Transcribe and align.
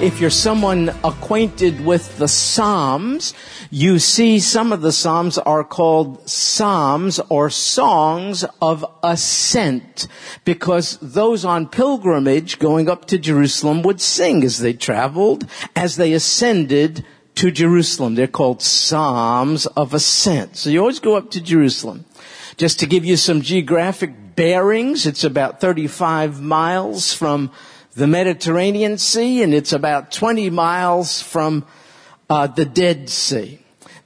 If 0.00 0.18
you're 0.18 0.30
someone 0.30 0.88
acquainted 1.04 1.84
with 1.84 2.16
the 2.16 2.26
Psalms, 2.26 3.34
you 3.70 3.98
see 3.98 4.38
some 4.40 4.72
of 4.72 4.80
the 4.80 4.92
Psalms 4.92 5.36
are 5.36 5.62
called 5.62 6.26
Psalms 6.26 7.20
or 7.28 7.50
songs 7.50 8.42
of 8.62 8.82
ascent 9.02 10.08
because 10.46 10.96
those 11.02 11.44
on 11.44 11.68
pilgrimage 11.68 12.58
going 12.58 12.88
up 12.88 13.04
to 13.08 13.18
Jerusalem 13.18 13.82
would 13.82 14.00
sing 14.00 14.42
as 14.42 14.58
they 14.60 14.72
traveled, 14.72 15.46
as 15.76 15.96
they 15.96 16.14
ascended 16.14 17.04
to 17.34 17.50
Jerusalem. 17.50 18.14
They're 18.14 18.26
called 18.26 18.62
Psalms 18.62 19.66
of 19.66 19.92
Ascent. 19.92 20.56
So 20.56 20.70
you 20.70 20.80
always 20.80 21.00
go 21.00 21.14
up 21.14 21.30
to 21.32 21.42
Jerusalem. 21.42 22.06
Just 22.56 22.80
to 22.80 22.86
give 22.86 23.04
you 23.04 23.18
some 23.18 23.42
geographic 23.42 24.34
bearings, 24.34 25.04
it's 25.04 25.24
about 25.24 25.60
35 25.60 26.40
miles 26.40 27.12
from 27.12 27.50
the 28.00 28.06
Mediterranean 28.06 28.96
Sea 28.96 29.42
and 29.42 29.52
it's 29.52 29.74
about 29.74 30.10
20 30.10 30.48
miles 30.48 31.20
from 31.20 31.66
uh, 32.30 32.46
the 32.46 32.64
Dead 32.64 33.10
Sea. 33.10 33.58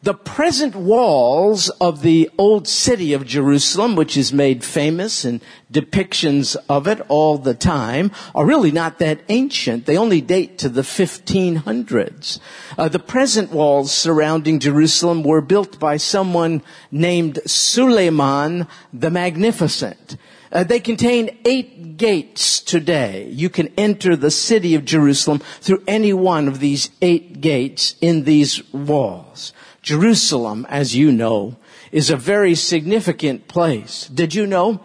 The 0.02 0.14
present 0.14 0.74
walls 0.74 1.68
of 1.80 2.02
the 2.02 2.28
old 2.36 2.66
city 2.66 3.12
of 3.12 3.24
Jerusalem, 3.24 3.94
which 3.94 4.16
is 4.16 4.32
made 4.32 4.64
famous 4.64 5.24
in 5.24 5.40
depictions 5.72 6.56
of 6.68 6.88
it 6.88 7.02
all 7.06 7.38
the 7.38 7.54
time, 7.54 8.10
are 8.34 8.44
really 8.44 8.72
not 8.72 8.98
that 8.98 9.20
ancient. 9.28 9.86
They 9.86 9.96
only 9.96 10.20
date 10.20 10.58
to 10.58 10.68
the 10.68 10.82
1500s. 10.82 12.40
Uh, 12.76 12.88
the 12.88 12.98
present 12.98 13.52
walls 13.52 13.92
surrounding 13.92 14.58
Jerusalem 14.58 15.22
were 15.22 15.40
built 15.40 15.78
by 15.78 15.98
someone 15.98 16.62
named 16.90 17.38
Suleiman 17.46 18.66
the 18.92 19.10
Magnificent. 19.10 20.16
Uh, 20.54 20.62
they 20.62 20.78
contain 20.78 21.36
eight 21.44 21.96
gates 21.96 22.60
today. 22.60 23.28
You 23.30 23.50
can 23.50 23.68
enter 23.76 24.14
the 24.14 24.30
city 24.30 24.76
of 24.76 24.84
Jerusalem 24.84 25.40
through 25.60 25.82
any 25.88 26.12
one 26.12 26.46
of 26.46 26.60
these 26.60 26.90
eight 27.02 27.40
gates 27.40 27.96
in 28.00 28.22
these 28.22 28.62
walls. 28.72 29.52
Jerusalem, 29.82 30.64
as 30.70 30.94
you 30.94 31.10
know, 31.10 31.56
is 31.90 32.08
a 32.08 32.16
very 32.16 32.54
significant 32.54 33.48
place. 33.48 34.06
Did 34.06 34.34
you 34.34 34.46
know? 34.46 34.80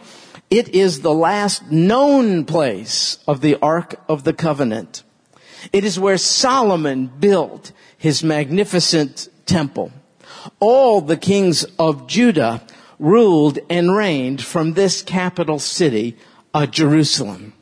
It 0.49 0.69
is 0.69 1.01
the 1.01 1.13
last 1.13 1.71
known 1.71 2.45
place 2.45 3.19
of 3.27 3.41
the 3.41 3.55
Ark 3.61 4.01
of 4.09 4.23
the 4.23 4.33
Covenant. 4.33 5.03
It 5.71 5.83
is 5.83 5.99
where 5.99 6.17
Solomon 6.17 7.11
built 7.19 7.71
his 7.95 8.23
magnificent 8.23 9.29
temple. 9.45 9.91
All 10.59 11.01
the 11.01 11.17
kings 11.17 11.63
of 11.77 12.07
Judah 12.07 12.63
ruled 12.99 13.57
and 13.69 13.95
reigned 13.95 14.43
from 14.43 14.73
this 14.73 15.01
capital 15.01 15.57
city, 15.57 16.17
uh, 16.53 16.65
Jerusalem. 16.65 17.53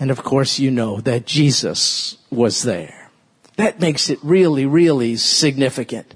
And 0.00 0.10
of 0.10 0.22
course 0.22 0.58
you 0.58 0.70
know 0.70 1.00
that 1.02 1.26
Jesus 1.26 2.16
was 2.30 2.62
there. 2.62 3.10
That 3.56 3.80
makes 3.80 4.08
it 4.08 4.18
really, 4.22 4.66
really 4.66 5.16
significant. 5.16 6.14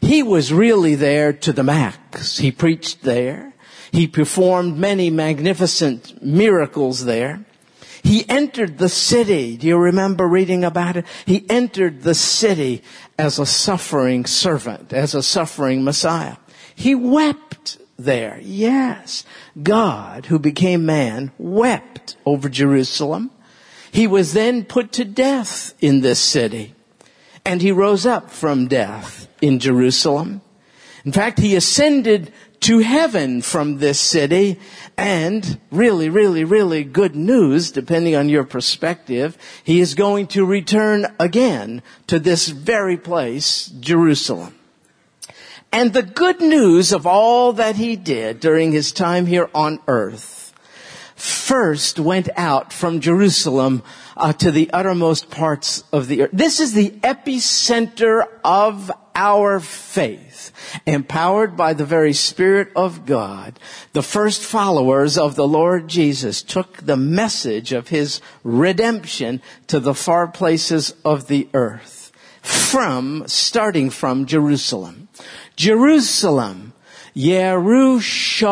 He 0.00 0.22
was 0.22 0.52
really 0.52 0.94
there 0.94 1.32
to 1.32 1.52
the 1.52 1.62
max. 1.62 2.38
He 2.38 2.50
preached 2.50 3.02
there. 3.02 3.52
He 3.90 4.06
performed 4.06 4.78
many 4.78 5.10
magnificent 5.10 6.22
miracles 6.22 7.04
there. 7.04 7.44
He 8.02 8.28
entered 8.28 8.78
the 8.78 8.88
city. 8.88 9.56
Do 9.56 9.66
you 9.66 9.76
remember 9.76 10.26
reading 10.26 10.64
about 10.64 10.96
it? 10.96 11.04
He 11.26 11.44
entered 11.50 12.02
the 12.02 12.14
city 12.14 12.82
as 13.18 13.38
a 13.38 13.46
suffering 13.46 14.24
servant, 14.24 14.92
as 14.92 15.14
a 15.14 15.22
suffering 15.22 15.84
Messiah. 15.84 16.36
He 16.74 16.94
wept 16.94 17.78
there. 17.98 18.40
Yes. 18.42 19.24
God, 19.62 20.26
who 20.26 20.38
became 20.38 20.86
man, 20.86 21.32
wept 21.38 22.16
over 22.24 22.48
Jerusalem. 22.48 23.30
He 23.90 24.06
was 24.06 24.32
then 24.32 24.64
put 24.64 24.92
to 24.92 25.04
death 25.04 25.74
in 25.80 26.00
this 26.00 26.20
city. 26.20 26.74
And 27.44 27.62
he 27.62 27.72
rose 27.72 28.04
up 28.06 28.30
from 28.30 28.68
death 28.68 29.28
in 29.40 29.58
Jerusalem. 29.58 30.42
In 31.04 31.12
fact, 31.12 31.38
he 31.38 31.56
ascended 31.56 32.32
to 32.60 32.80
heaven 32.80 33.40
from 33.40 33.78
this 33.78 34.00
city 34.00 34.58
and 34.96 35.58
really, 35.70 36.08
really, 36.08 36.44
really 36.44 36.82
good 36.84 37.14
news, 37.14 37.70
depending 37.70 38.16
on 38.16 38.28
your 38.28 38.44
perspective, 38.44 39.38
he 39.62 39.80
is 39.80 39.94
going 39.94 40.26
to 40.28 40.44
return 40.44 41.06
again 41.20 41.82
to 42.08 42.18
this 42.18 42.48
very 42.48 42.96
place, 42.96 43.66
Jerusalem. 43.80 44.57
And 45.72 45.92
the 45.92 46.02
good 46.02 46.40
news 46.40 46.92
of 46.92 47.06
all 47.06 47.52
that 47.54 47.76
he 47.76 47.96
did 47.96 48.40
during 48.40 48.72
his 48.72 48.92
time 48.92 49.26
here 49.26 49.50
on 49.54 49.80
earth 49.86 50.54
first 51.14 51.98
went 51.98 52.28
out 52.36 52.72
from 52.72 53.00
Jerusalem 53.00 53.82
uh, 54.16 54.32
to 54.34 54.50
the 54.50 54.70
uttermost 54.72 55.30
parts 55.30 55.82
of 55.92 56.06
the 56.06 56.22
earth. 56.22 56.30
This 56.32 56.60
is 56.60 56.72
the 56.72 56.90
epicenter 57.02 58.26
of 58.44 58.90
our 59.14 59.58
faith, 59.58 60.52
empowered 60.86 61.56
by 61.56 61.74
the 61.74 61.84
very 61.84 62.12
Spirit 62.12 62.68
of 62.76 63.04
God, 63.04 63.58
the 63.92 64.02
first 64.02 64.40
followers 64.42 65.18
of 65.18 65.34
the 65.34 65.48
Lord 65.48 65.88
Jesus 65.88 66.40
took 66.40 66.76
the 66.76 66.96
message 66.96 67.72
of 67.72 67.88
His 67.88 68.20
redemption 68.44 69.42
to 69.66 69.80
the 69.80 69.94
far 69.94 70.28
places 70.28 70.94
of 71.04 71.26
the 71.26 71.48
earth 71.52 71.97
from, 72.42 73.24
starting 73.26 73.90
from 73.90 74.26
Jerusalem. 74.26 75.08
Jerusalem, 75.56 76.72
Yerushalom. 77.16 78.42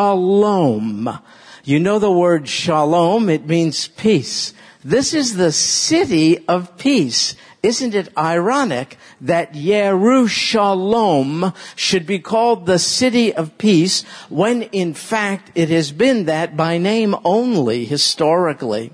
You 1.63 1.79
know 1.79 1.99
the 1.99 2.11
word 2.11 2.47
shalom, 2.47 3.29
it 3.29 3.45
means 3.45 3.89
peace. 3.89 4.53
This 4.83 5.13
is 5.13 5.35
the 5.35 5.51
city 5.51 6.47
of 6.47 6.75
peace. 6.77 7.35
Isn't 7.63 7.95
it 7.95 8.15
ironic 8.17 8.97
that 9.19 9.53
Yerushalom 9.53 11.55
should 11.75 12.05
be 12.05 12.19
called 12.19 12.65
the 12.65 12.79
city 12.79 13.33
of 13.33 13.57
peace 13.57 14.03
when 14.29 14.61
in 14.63 14.93
fact 14.93 15.51
it 15.55 15.69
has 15.69 15.91
been 15.91 16.25
that 16.25 16.55
by 16.55 16.77
name 16.77 17.15
only 17.25 17.83
historically? 17.83 18.93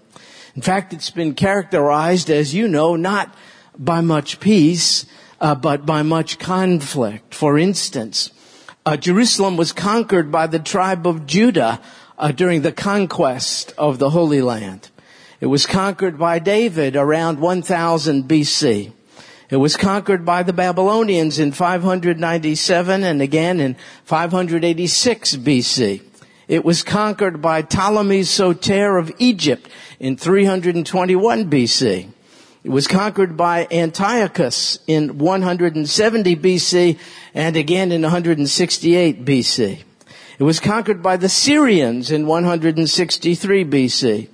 In 0.55 0.61
fact, 0.61 0.93
it's 0.93 1.09
been 1.09 1.33
characterized, 1.33 2.29
as 2.29 2.53
you 2.53 2.67
know, 2.67 2.95
not 2.95 3.33
by 3.77 4.01
much 4.01 4.39
peace, 4.39 5.05
uh, 5.41 5.55
but 5.55 5.85
by 5.85 6.03
much 6.03 6.39
conflict. 6.39 7.33
For 7.33 7.57
instance, 7.57 8.31
uh, 8.85 8.97
Jerusalem 8.97 9.57
was 9.57 9.71
conquered 9.71 10.31
by 10.31 10.47
the 10.47 10.59
tribe 10.59 11.07
of 11.07 11.25
Judah 11.25 11.81
uh, 12.17 12.31
during 12.31 12.61
the 12.61 12.71
conquest 12.71 13.73
of 13.77 13.99
the 13.99 14.09
Holy 14.09 14.41
Land. 14.41 14.89
It 15.39 15.47
was 15.47 15.65
conquered 15.65 16.17
by 16.17 16.39
David 16.39 16.95
around 16.95 17.39
1000 17.39 18.23
BC. 18.29 18.93
It 19.49 19.57
was 19.57 19.75
conquered 19.75 20.25
by 20.25 20.43
the 20.43 20.53
Babylonians 20.53 21.37
in 21.37 21.51
597 21.51 23.03
and 23.03 23.21
again 23.21 23.59
in 23.59 23.75
586 24.05 25.35
BC. 25.35 26.01
It 26.47 26.65
was 26.65 26.83
conquered 26.83 27.41
by 27.41 27.61
Ptolemy 27.61 28.23
Soter 28.23 28.97
of 28.97 29.11
Egypt 29.19 29.69
in 29.99 30.17
321 30.17 31.49
BC. 31.49 32.09
It 32.63 32.69
was 32.69 32.87
conquered 32.87 33.35
by 33.35 33.67
Antiochus 33.69 34.79
in 34.87 35.17
170 35.17 36.35
BC 36.37 36.97
and 37.33 37.57
again 37.57 37.91
in 37.91 38.03
168 38.03 39.25
BC. 39.25 39.83
It 40.39 40.43
was 40.43 40.61
conquered 40.61 41.03
by 41.03 41.17
the 41.17 41.27
Syrians 41.27 42.09
in 42.09 42.25
163 42.25 43.65
BC. 43.65 44.23
It 44.23 44.29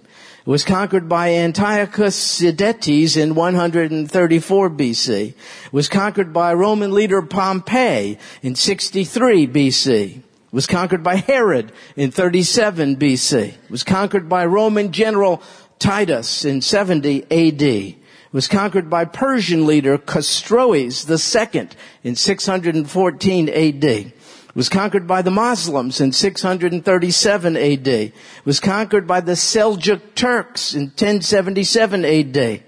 was 0.45 0.63
conquered 0.63 1.09
by 1.09 1.33
Antiochus 1.33 2.15
Sidetes 2.15 3.17
in 3.17 3.33
134 3.33 4.69
BC. 4.69 5.27
It 5.29 5.35
was 5.71 5.89
conquered 5.89 6.31
by 6.31 6.53
Roman 6.53 6.91
leader 6.93 7.23
Pompey 7.23 8.19
in 8.43 8.53
63 8.53 9.47
BC. 9.47 10.17
It 10.17 10.23
was 10.51 10.67
conquered 10.67 11.03
by 11.03 11.15
Herod 11.15 11.71
in 11.95 12.11
37 12.11 12.95
BC. 12.97 13.47
It 13.47 13.71
was 13.71 13.83
conquered 13.83 14.29
by 14.29 14.45
Roman 14.45 14.91
general 14.91 15.41
Titus 15.79 16.45
in 16.45 16.61
70 16.61 17.23
AD. 17.31 17.98
It 18.29 18.33
was 18.33 18.47
conquered 18.47 18.89
by 18.89 19.05
Persian 19.05 19.65
leader 19.65 19.97
Chosroes 19.97 21.09
II 21.09 21.69
in 22.03 22.15
614 22.15 23.49
AD 23.49 24.13
was 24.55 24.67
conquered 24.67 25.07
by 25.07 25.21
the 25.21 25.31
Muslims 25.31 26.01
in 26.01 26.11
637 26.11 27.55
AD. 27.55 28.11
Was 28.45 28.59
conquered 28.59 29.07
by 29.07 29.21
the 29.21 29.33
Seljuk 29.33 30.01
Turks 30.15 30.73
in 30.73 30.87
1077 30.87 32.03
AD. 32.03 32.63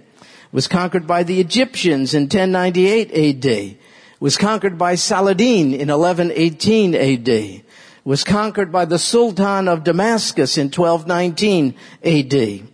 Was 0.52 0.68
conquered 0.68 1.06
by 1.06 1.24
the 1.24 1.42
Egyptians 1.42 2.14
in 2.14 2.24
1098 2.24 3.46
AD. 3.46 3.78
Was 4.20 4.38
conquered 4.38 4.78
by 4.78 4.96
Saladin 4.96 5.74
in 5.74 5.90
1118 5.90 6.96
AD. 6.96 7.64
Was 8.06 8.24
conquered 8.24 8.72
by 8.72 8.86
the 8.86 9.00
Sultan 9.00 9.68
of 9.68 9.84
Damascus 9.84 10.58
in 10.58 10.68
1219 10.68 11.76
AD. 12.04 12.71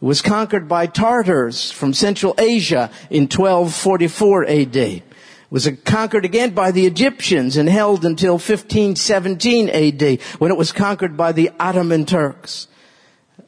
It 0.00 0.04
was 0.04 0.22
conquered 0.22 0.68
by 0.68 0.86
Tartars 0.86 1.72
from 1.72 1.92
Central 1.92 2.34
Asia 2.38 2.90
in 3.10 3.24
1244 3.24 4.46
AD 4.46 5.02
was 5.50 5.68
conquered 5.84 6.24
again 6.24 6.50
by 6.50 6.70
the 6.70 6.86
Egyptians 6.86 7.56
and 7.56 7.68
held 7.68 8.04
until 8.04 8.34
1517 8.34 9.70
AD 9.70 10.20
when 10.38 10.50
it 10.50 10.56
was 10.56 10.72
conquered 10.72 11.16
by 11.16 11.32
the 11.32 11.50
Ottoman 11.58 12.04
Turks. 12.04 12.68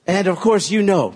And 0.07 0.27
of 0.27 0.39
course 0.39 0.71
you 0.71 0.83
know 0.83 1.15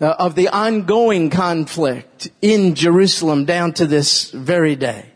uh, 0.00 0.14
of 0.18 0.34
the 0.34 0.48
ongoing 0.48 1.30
conflict 1.30 2.30
in 2.42 2.74
Jerusalem 2.74 3.44
down 3.44 3.72
to 3.74 3.86
this 3.86 4.30
very 4.30 4.76
day. 4.76 5.11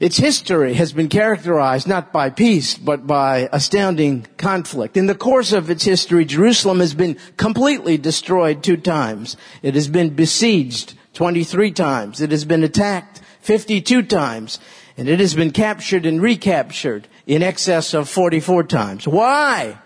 Its 0.00 0.16
history 0.16 0.74
has 0.74 0.92
been 0.92 1.08
characterized 1.08 1.88
not 1.88 2.12
by 2.12 2.30
peace, 2.30 2.78
but 2.78 3.06
by 3.06 3.48
astounding 3.52 4.26
conflict. 4.36 4.96
In 4.96 5.06
the 5.06 5.14
course 5.14 5.52
of 5.52 5.70
its 5.70 5.84
history, 5.84 6.24
Jerusalem 6.24 6.78
has 6.78 6.94
been 6.94 7.16
completely 7.36 7.98
destroyed 7.98 8.62
two 8.62 8.76
times. 8.76 9.36
It 9.60 9.74
has 9.74 9.88
been 9.88 10.14
besieged 10.14 10.94
23 11.14 11.72
times. 11.72 12.20
It 12.20 12.30
has 12.30 12.44
been 12.44 12.62
attacked 12.62 13.20
52 13.40 14.02
times. 14.02 14.60
And 14.96 15.08
it 15.08 15.18
has 15.18 15.34
been 15.34 15.50
captured 15.50 16.06
and 16.06 16.22
recaptured 16.22 17.08
in 17.26 17.42
excess 17.42 17.92
of 17.92 18.08
44 18.08 18.64
times. 18.64 19.08
Why? 19.08 19.78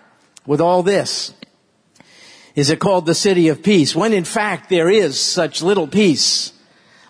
With 0.46 0.60
all 0.60 0.82
this, 0.82 1.32
is 2.54 2.68
it 2.68 2.80
called 2.80 3.06
the 3.06 3.14
city 3.14 3.48
of 3.48 3.62
peace 3.62 3.94
when 3.94 4.12
in 4.12 4.24
fact 4.24 4.68
there 4.68 4.90
is 4.90 5.18
such 5.18 5.62
little 5.62 5.86
peace 5.86 6.52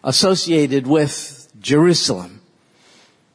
associated 0.04 0.86
with 0.86 1.48
Jerusalem? 1.58 2.41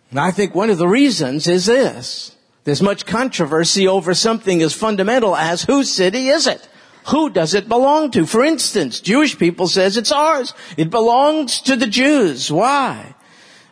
And 0.10 0.20
I 0.20 0.32
think 0.32 0.56
one 0.56 0.70
of 0.70 0.78
the 0.78 0.88
reasons 0.88 1.48
is 1.48 1.66
this. 1.66 2.36
There's 2.64 2.82
much 2.82 3.06
controversy 3.06 3.88
over 3.88 4.14
something 4.14 4.62
as 4.62 4.74
fundamental 4.74 5.36
as 5.36 5.64
whose 5.64 5.92
city 5.92 6.30
is 6.30 6.48
it? 6.48 6.68
Who 7.10 7.30
does 7.30 7.54
it 7.54 7.70
belong 7.70 8.12
to? 8.12 8.26
For 8.26 8.44
instance, 8.44 9.00
Jewish 9.00 9.38
people 9.38 9.68
says 9.68 9.96
it's 9.96 10.12
ours. 10.12 10.54
It 10.76 10.90
belongs 10.90 11.62
to 11.62 11.78
the 11.78 11.88
Jews. 11.88 12.52
Why? 12.52 13.16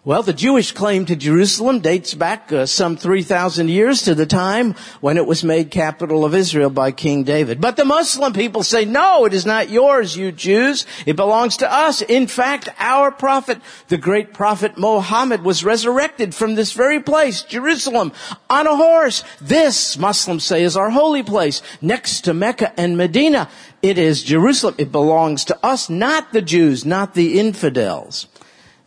Well, 0.06 0.22
the 0.22 0.34
Jewish 0.34 0.72
claim 0.72 1.08
to 1.08 1.16
Jerusalem 1.16 1.80
dates 1.80 2.14
back 2.14 2.52
uh, 2.52 2.68
some 2.68 2.96
3,000 2.96 3.70
years 3.70 4.04
to 4.04 4.14
the 4.14 4.28
time 4.28 4.76
when 5.02 5.18
it 5.18 5.26
was 5.26 5.44
made 5.44 5.72
capital 5.72 6.24
of 6.24 6.36
Israel 6.36 6.70
by 6.70 6.92
King 6.92 7.24
David. 7.24 7.60
But 7.60 7.76
the 7.76 7.86
Muslim 7.86 8.32
people 8.32 8.62
say, 8.62 8.86
no, 8.86 9.26
it 9.26 9.34
is 9.34 9.48
not 9.48 9.72
yours, 9.72 10.16
you 10.16 10.32
Jews. 10.32 10.86
It 11.08 11.16
belongs 11.16 11.58
to 11.58 11.74
us. 11.74 12.04
In 12.04 12.28
fact, 12.28 12.70
our 12.78 13.10
prophet, 13.10 13.60
the 13.88 13.98
great 13.98 14.32
prophet 14.32 14.78
Mohammed 14.78 15.42
was 15.42 15.64
resurrected 15.64 16.36
from 16.36 16.54
this 16.54 16.74
very 16.74 17.00
place, 17.00 17.42
Jerusalem, 17.42 18.12
on 18.48 18.68
a 18.68 18.76
horse. 18.76 19.24
This, 19.42 19.98
Muslims 19.98 20.44
say, 20.44 20.62
is 20.62 20.78
our 20.78 20.92
holy 20.92 21.24
place 21.24 21.64
next 21.82 22.22
to 22.26 22.36
Mecca 22.36 22.80
and 22.80 22.96
Medina. 22.96 23.50
It 23.82 23.98
is 23.98 24.22
Jerusalem. 24.22 24.76
It 24.78 24.92
belongs 24.92 25.46
to 25.46 25.66
us, 25.66 25.90
not 25.90 26.32
the 26.32 26.44
Jews, 26.44 26.86
not 26.86 27.16
the 27.16 27.40
infidels 27.40 28.28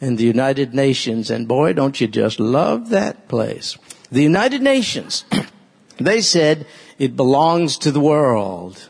in 0.00 0.16
the 0.16 0.24
United 0.24 0.74
Nations. 0.74 1.30
And 1.30 1.48
boy, 1.48 1.72
don't 1.72 2.00
you 2.00 2.06
just 2.06 2.40
love 2.40 2.90
that 2.90 3.28
place. 3.28 3.76
The 4.10 4.22
United 4.22 4.62
Nations, 4.62 5.24
they 5.98 6.20
said 6.20 6.66
it 6.98 7.16
belongs 7.16 7.78
to 7.78 7.90
the 7.90 8.00
world. 8.00 8.88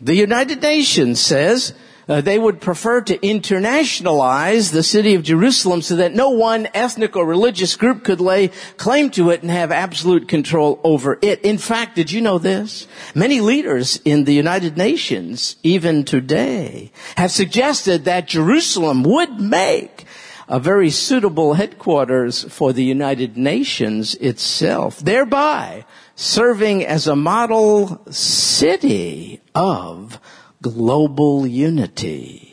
The 0.00 0.14
United 0.14 0.62
Nations 0.62 1.20
says 1.20 1.74
uh, 2.08 2.20
they 2.22 2.38
would 2.38 2.60
prefer 2.60 3.00
to 3.02 3.18
internationalize 3.18 4.72
the 4.72 4.82
city 4.82 5.14
of 5.14 5.22
Jerusalem 5.22 5.82
so 5.82 5.96
that 5.96 6.14
no 6.14 6.30
one 6.30 6.68
ethnic 6.72 7.16
or 7.16 7.26
religious 7.26 7.76
group 7.76 8.02
could 8.02 8.20
lay 8.20 8.48
claim 8.76 9.10
to 9.10 9.30
it 9.30 9.42
and 9.42 9.50
have 9.50 9.70
absolute 9.70 10.26
control 10.26 10.80
over 10.82 11.18
it. 11.20 11.40
In 11.42 11.58
fact, 11.58 11.96
did 11.96 12.10
you 12.10 12.20
know 12.20 12.38
this? 12.38 12.86
Many 13.14 13.40
leaders 13.40 14.00
in 14.04 14.24
the 14.24 14.34
United 14.34 14.76
Nations, 14.76 15.56
even 15.62 16.04
today, 16.04 16.92
have 17.16 17.30
suggested 17.30 18.04
that 18.04 18.26
Jerusalem 18.26 19.02
would 19.02 19.40
make 19.40 20.04
a 20.48 20.58
very 20.58 20.88
suitable 20.88 21.54
headquarters 21.54 22.44
for 22.44 22.72
the 22.72 22.84
United 22.84 23.36
Nations 23.36 24.14
itself, 24.14 24.98
thereby 24.98 25.84
serving 26.16 26.84
as 26.84 27.06
a 27.06 27.14
model 27.14 28.00
city 28.10 29.40
of 29.54 30.18
global 30.62 31.46
unity. 31.46 32.44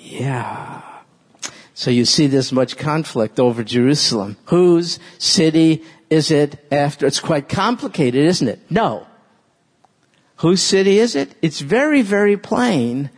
Yeah. 0.00 0.82
So 1.74 1.90
you 1.90 2.04
see 2.04 2.26
this 2.26 2.52
much 2.52 2.76
conflict 2.76 3.40
over 3.40 3.64
Jerusalem. 3.64 4.36
Whose 4.46 4.98
city 5.18 5.82
is 6.08 6.30
it 6.30 6.64
after? 6.70 7.06
It's 7.06 7.20
quite 7.20 7.48
complicated, 7.48 8.24
isn't 8.24 8.48
it? 8.48 8.60
No. 8.70 9.06
Whose 10.36 10.62
city 10.62 10.98
is 10.98 11.14
it? 11.16 11.34
It's 11.42 11.60
very, 11.60 12.02
very 12.02 12.36
plain. 12.36 13.10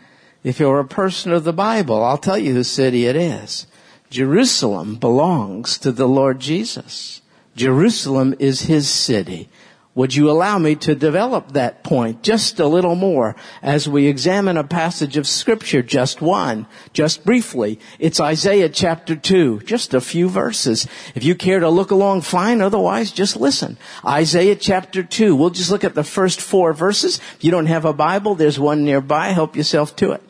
If 0.42 0.60
you're 0.60 0.80
a 0.80 0.86
person 0.86 1.32
of 1.32 1.44
the 1.44 1.52
Bible, 1.52 2.02
I'll 2.02 2.18
tell 2.18 2.38
you 2.38 2.54
whose 2.54 2.70
city 2.70 3.06
it 3.06 3.16
is. 3.16 3.66
Jerusalem 4.10 4.96
belongs 4.96 5.78
to 5.78 5.92
the 5.92 6.06
Lord 6.06 6.40
Jesus. 6.40 7.20
Jerusalem 7.56 8.34
is 8.38 8.62
his 8.62 8.88
city. 8.88 9.48
Would 9.96 10.14
you 10.14 10.30
allow 10.30 10.58
me 10.58 10.74
to 10.76 10.94
develop 10.94 11.52
that 11.52 11.82
point 11.82 12.22
just 12.22 12.60
a 12.60 12.66
little 12.66 12.94
more 12.94 13.34
as 13.62 13.88
we 13.88 14.08
examine 14.08 14.58
a 14.58 14.62
passage 14.62 15.16
of 15.16 15.26
scripture, 15.26 15.82
just 15.82 16.20
one, 16.20 16.66
just 16.92 17.24
briefly? 17.24 17.80
It's 17.98 18.20
Isaiah 18.20 18.68
chapter 18.68 19.16
2, 19.16 19.60
just 19.60 19.94
a 19.94 20.02
few 20.02 20.28
verses. 20.28 20.86
If 21.14 21.24
you 21.24 21.34
care 21.34 21.60
to 21.60 21.70
look 21.70 21.92
along, 21.92 22.20
fine. 22.20 22.60
Otherwise, 22.60 23.10
just 23.10 23.36
listen. 23.36 23.78
Isaiah 24.04 24.54
chapter 24.54 25.02
2. 25.02 25.34
We'll 25.34 25.48
just 25.48 25.70
look 25.70 25.82
at 25.82 25.94
the 25.94 26.04
first 26.04 26.42
four 26.42 26.74
verses. 26.74 27.18
If 27.36 27.44
you 27.44 27.50
don't 27.50 27.64
have 27.64 27.86
a 27.86 27.94
Bible, 27.94 28.34
there's 28.34 28.60
one 28.60 28.84
nearby. 28.84 29.28
Help 29.28 29.56
yourself 29.56 29.96
to 29.96 30.12
it. 30.12 30.22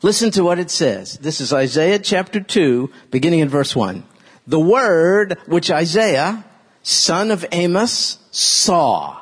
Listen 0.00 0.30
to 0.30 0.42
what 0.42 0.58
it 0.58 0.70
says. 0.70 1.18
This 1.18 1.42
is 1.42 1.52
Isaiah 1.52 1.98
chapter 1.98 2.40
2, 2.40 2.90
beginning 3.10 3.40
in 3.40 3.50
verse 3.50 3.76
1. 3.76 4.02
The 4.46 4.58
word 4.60 5.36
which 5.44 5.70
Isaiah, 5.70 6.42
son 6.82 7.30
of 7.30 7.44
Amos, 7.52 8.16
saw. 8.36 9.16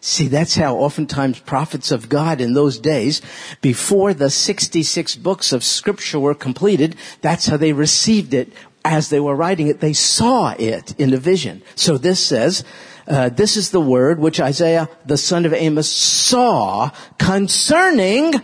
See, 0.00 0.28
that's 0.28 0.54
how 0.54 0.76
oftentimes 0.76 1.40
prophets 1.40 1.90
of 1.90 2.08
God 2.08 2.40
in 2.40 2.54
those 2.54 2.78
days, 2.78 3.20
before 3.60 4.14
the 4.14 4.30
66 4.30 5.16
books 5.16 5.52
of 5.52 5.64
scripture 5.64 6.20
were 6.20 6.34
completed, 6.34 6.94
that's 7.20 7.46
how 7.46 7.56
they 7.56 7.72
received 7.72 8.32
it 8.32 8.52
as 8.84 9.10
they 9.10 9.18
were 9.18 9.34
writing 9.34 9.66
it. 9.66 9.80
They 9.80 9.92
saw 9.92 10.54
it 10.58 10.98
in 11.00 11.12
a 11.12 11.16
vision. 11.16 11.62
So 11.74 11.98
this 11.98 12.24
says, 12.24 12.64
uh, 13.08 13.30
this 13.30 13.56
is 13.56 13.70
the 13.70 13.80
word 13.80 14.20
which 14.20 14.38
Isaiah, 14.38 14.88
the 15.04 15.16
son 15.16 15.44
of 15.46 15.52
Amos, 15.52 15.90
saw 15.90 16.90
concerning 17.18 18.34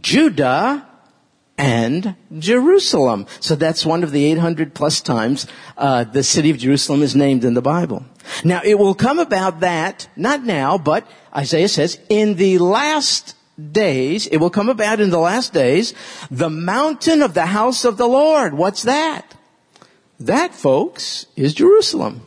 Judah 0.00 0.88
and 1.56 2.16
Jerusalem. 2.38 3.26
So 3.38 3.54
that's 3.54 3.86
one 3.86 4.02
of 4.02 4.10
the 4.10 4.24
800 4.32 4.74
plus 4.74 5.00
times 5.00 5.46
uh, 5.76 6.04
the 6.04 6.22
city 6.22 6.50
of 6.50 6.58
Jerusalem 6.58 7.02
is 7.02 7.14
named 7.14 7.44
in 7.44 7.54
the 7.54 7.62
Bible. 7.62 8.04
Now 8.44 8.60
it 8.64 8.78
will 8.78 8.94
come 8.94 9.18
about 9.18 9.60
that, 9.60 10.08
not 10.16 10.44
now, 10.44 10.78
but 10.78 11.06
Isaiah 11.34 11.68
says, 11.68 11.98
in 12.08 12.36
the 12.36 12.58
last 12.58 13.34
days, 13.72 14.26
it 14.26 14.38
will 14.38 14.50
come 14.50 14.68
about 14.68 15.00
in 15.00 15.10
the 15.10 15.18
last 15.18 15.52
days, 15.52 15.94
the 16.30 16.50
mountain 16.50 17.22
of 17.22 17.34
the 17.34 17.46
house 17.46 17.84
of 17.84 17.96
the 17.96 18.08
Lord. 18.08 18.54
What's 18.54 18.82
that? 18.82 19.34
That, 20.20 20.54
folks, 20.54 21.26
is 21.36 21.54
Jerusalem. 21.54 22.26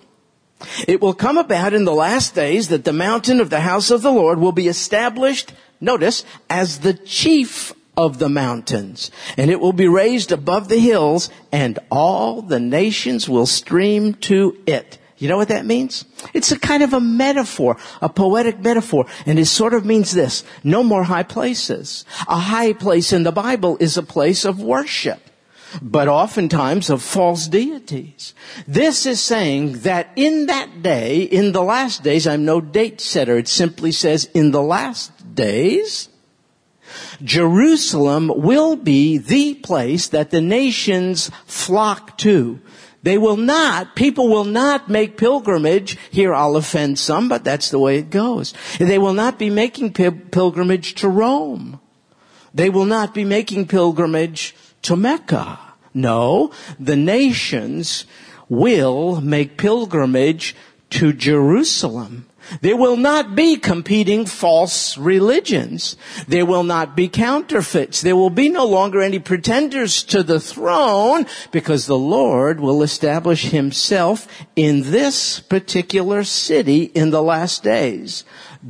It 0.88 1.02
will 1.02 1.14
come 1.14 1.38
about 1.38 1.74
in 1.74 1.86
the 1.86 1.94
last 1.94 2.34
days 2.34 2.70
that 2.70 2.84
the 2.84 2.94
mountain 2.94 3.40
of 3.40 3.50
the 3.50 3.62
house 3.62 3.92
of 3.92 4.02
the 4.02 4.12
Lord 4.12 4.40
will 4.40 4.52
be 4.52 4.68
established, 4.68 5.54
notice, 5.80 6.24
as 6.50 6.80
the 6.80 6.94
chief 6.94 7.74
of 7.96 8.20
the 8.20 8.30
mountains, 8.30 9.10
and 9.38 9.50
it 9.50 9.60
will 9.60 9.74
be 9.74 9.88
raised 9.88 10.32
above 10.32 10.70
the 10.70 10.80
hills, 10.80 11.30
and 11.52 11.80
all 11.90 12.42
the 12.42 12.60
nations 12.60 13.28
will 13.28 13.48
stream 13.48 14.14
to 14.14 14.56
it. 14.68 15.00
You 15.18 15.28
know 15.28 15.38
what 15.38 15.48
that 15.48 15.66
means? 15.66 16.06
It's 16.34 16.52
a 16.52 16.60
kind 16.60 16.84
of 16.84 16.94
a 16.94 17.00
metaphor, 17.00 17.78
a 18.02 18.10
poetic 18.10 18.60
metaphor, 18.60 19.06
and 19.26 19.40
it 19.40 19.46
sort 19.46 19.74
of 19.74 19.86
means 19.86 20.12
this, 20.12 20.44
no 20.64 20.84
more 20.84 21.04
high 21.04 21.24
places. 21.24 22.06
A 22.28 22.38
high 22.38 22.74
place 22.74 23.12
in 23.12 23.24
the 23.24 23.32
Bible 23.32 23.78
is 23.80 23.98
a 23.98 24.04
place 24.04 24.46
of 24.46 24.62
worship 24.62 25.22
but 25.82 26.08
oftentimes 26.08 26.90
of 26.90 27.02
false 27.02 27.48
deities. 27.48 28.34
This 28.68 29.06
is 29.06 29.22
saying 29.22 29.80
that 29.80 30.10
in 30.16 30.46
that 30.48 30.82
day, 30.82 31.24
in 31.24 31.52
the 31.52 31.62
last 31.62 32.04
days, 32.04 32.26
I'm 32.26 32.46
no 32.46 32.62
date 32.62 33.02
setter. 33.02 33.38
It 33.38 33.48
simply 33.48 33.92
says 33.92 34.30
in 34.34 34.52
the 34.52 34.62
last 34.62 35.36
days, 35.36 36.10
Jerusalem 37.22 38.32
will 38.34 38.76
be 38.76 39.18
the 39.18 39.56
place 39.56 40.08
that 40.10 40.32
the 40.32 40.42
nations 40.42 41.30
flock 41.46 42.18
to. 42.20 42.60
They 43.04 43.18
will 43.18 43.38
not, 43.38 43.96
people 43.96 44.28
will 44.28 44.44
not 44.44 44.90
make 44.90 45.18
pilgrimage. 45.18 45.98
Here 46.12 46.34
I'll 46.34 46.56
offend 46.56 47.00
some, 47.00 47.30
but 47.30 47.44
that's 47.44 47.70
the 47.70 47.80
way 47.80 47.98
it 47.98 48.10
goes. 48.10 48.54
They 48.80 48.98
will 48.98 49.14
not 49.14 49.40
be 49.40 49.50
making 49.50 49.94
pilgrimage 49.94 50.96
to 50.96 51.08
Rome. 51.08 51.80
They 52.54 52.70
will 52.70 52.86
not 52.86 53.14
be 53.14 53.24
making 53.24 53.68
pilgrimage 53.68 54.56
to 54.84 54.96
Mecca. 54.96 55.60
No, 55.94 56.52
the 56.80 56.96
nations 56.96 58.06
will 58.50 59.22
make 59.22 59.58
pilgrimage 59.58 60.56
to 60.92 61.12
Jerusalem. 61.14 62.27
There 62.62 62.78
will 62.78 62.98
not 62.98 63.36
be 63.36 63.58
competing 63.58 64.26
false 64.26 64.98
religions. 64.98 65.96
There 66.28 66.46
will 66.46 66.64
not 66.64 66.96
be 66.96 67.08
counterfeits. 67.08 68.02
There 68.02 68.16
will 68.16 68.30
be 68.30 68.50
no 68.50 68.66
longer 68.66 69.02
any 69.02 69.20
pretenders 69.20 70.04
to 70.06 70.24
the 70.24 70.40
throne 70.40 71.26
because 71.52 71.86
the 71.86 71.98
Lord 71.98 72.60
will 72.60 72.84
establish 72.84 73.44
himself 73.44 74.28
in 74.56 74.92
this 74.92 75.40
particular 75.40 76.24
city 76.24 76.84
in 76.84 77.12
the 77.12 77.24
last 77.24 77.64
days. 77.64 78.24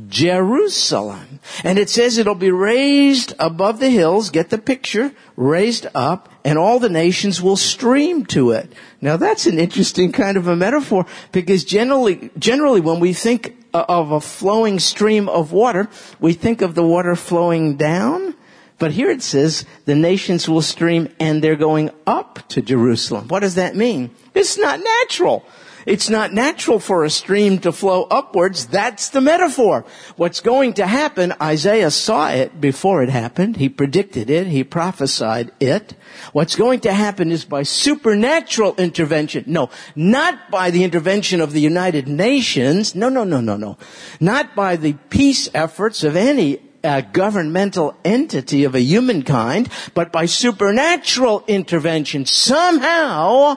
Jerusalem. 0.06 1.40
And 1.64 1.78
it 1.78 1.90
says 1.90 2.18
it'll 2.18 2.34
be 2.34 2.50
raised 2.50 3.32
above 3.38 3.80
the 3.80 3.90
hills, 3.90 4.30
get 4.30 4.50
the 4.50 4.58
picture, 4.58 5.12
raised 5.36 5.86
up, 5.94 6.28
and 6.44 6.58
all 6.58 6.78
the 6.78 6.88
nations 6.88 7.42
will 7.42 7.56
stream 7.56 8.24
to 8.26 8.52
it. 8.52 8.72
Now 9.00 9.16
that's 9.16 9.46
an 9.46 9.58
interesting 9.58 10.12
kind 10.12 10.36
of 10.36 10.46
a 10.46 10.56
metaphor 10.56 11.06
because 11.32 11.64
generally, 11.64 12.30
generally 12.38 12.80
when 12.80 13.00
we 13.00 13.12
think 13.12 13.56
of 13.74 14.12
a 14.12 14.20
flowing 14.20 14.78
stream 14.78 15.28
of 15.28 15.52
water, 15.52 15.88
we 16.20 16.32
think 16.32 16.62
of 16.62 16.74
the 16.74 16.86
water 16.86 17.16
flowing 17.16 17.76
down. 17.76 18.34
But 18.78 18.92
here 18.92 19.10
it 19.10 19.22
says 19.22 19.64
the 19.86 19.96
nations 19.96 20.48
will 20.48 20.62
stream 20.62 21.12
and 21.18 21.42
they're 21.42 21.56
going 21.56 21.90
up 22.06 22.46
to 22.50 22.62
Jerusalem. 22.62 23.26
What 23.28 23.40
does 23.40 23.56
that 23.56 23.74
mean? 23.74 24.10
It's 24.34 24.56
not 24.56 24.80
natural. 25.02 25.44
It's 25.86 26.08
not 26.08 26.32
natural 26.32 26.78
for 26.78 27.04
a 27.04 27.10
stream 27.10 27.58
to 27.60 27.72
flow 27.72 28.04
upwards. 28.04 28.66
That's 28.66 29.10
the 29.10 29.20
metaphor. 29.20 29.84
What's 30.16 30.40
going 30.40 30.74
to 30.74 30.86
happen, 30.86 31.34
Isaiah 31.40 31.90
saw 31.90 32.30
it 32.30 32.60
before 32.60 33.02
it 33.02 33.08
happened. 33.08 33.56
He 33.56 33.68
predicted 33.68 34.30
it. 34.30 34.46
He 34.46 34.64
prophesied 34.64 35.52
it. 35.60 35.94
What's 36.32 36.56
going 36.56 36.80
to 36.80 36.92
happen 36.92 37.30
is 37.30 37.44
by 37.44 37.62
supernatural 37.62 38.74
intervention. 38.76 39.44
No, 39.46 39.70
not 39.94 40.50
by 40.50 40.70
the 40.70 40.84
intervention 40.84 41.40
of 41.40 41.52
the 41.52 41.60
United 41.60 42.08
Nations. 42.08 42.94
No, 42.94 43.08
no, 43.08 43.24
no, 43.24 43.40
no, 43.40 43.56
no. 43.56 43.78
Not 44.20 44.54
by 44.54 44.76
the 44.76 44.94
peace 45.10 45.48
efforts 45.54 46.04
of 46.04 46.16
any 46.16 46.60
uh, 46.84 47.00
governmental 47.12 47.96
entity 48.04 48.64
of 48.64 48.74
a 48.74 48.80
humankind, 48.80 49.68
but 49.94 50.12
by 50.12 50.26
supernatural 50.26 51.44
intervention. 51.46 52.24
Somehow, 52.24 53.56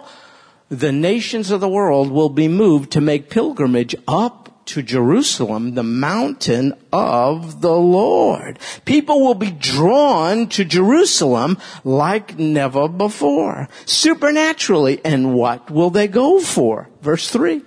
the 0.71 0.93
nations 0.93 1.51
of 1.51 1.59
the 1.59 1.67
world 1.67 2.09
will 2.09 2.29
be 2.29 2.47
moved 2.47 2.91
to 2.91 3.01
make 3.01 3.29
pilgrimage 3.29 3.93
up 4.07 4.65
to 4.67 4.81
Jerusalem, 4.81 5.75
the 5.75 5.83
mountain 5.83 6.73
of 6.93 7.59
the 7.59 7.75
Lord. 7.75 8.57
People 8.85 9.19
will 9.19 9.35
be 9.35 9.51
drawn 9.51 10.47
to 10.47 10.63
Jerusalem 10.63 11.57
like 11.83 12.39
never 12.39 12.87
before, 12.87 13.67
supernaturally. 13.85 15.01
And 15.03 15.33
what 15.33 15.69
will 15.69 15.89
they 15.89 16.07
go 16.07 16.39
for? 16.39 16.87
Verse 17.01 17.29
3. 17.29 17.63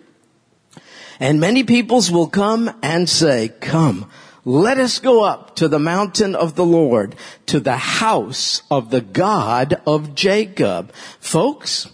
And 1.21 1.39
many 1.39 1.63
peoples 1.63 2.11
will 2.11 2.29
come 2.29 2.75
and 2.83 3.07
say, 3.07 3.51
come, 3.61 4.11
let 4.47 4.79
us 4.79 4.99
go 4.99 5.25
up 5.25 5.57
to 5.57 5.69
the 5.69 5.79
mountain 5.79 6.35
of 6.35 6.55
the 6.55 6.65
Lord, 6.65 7.17
to 7.47 7.61
the 7.61 7.77
house 7.77 8.63
of 8.71 8.91
the 8.91 9.03
God 9.03 9.75
of 9.87 10.15
Jacob. 10.15 10.91
Folks, 11.21 11.91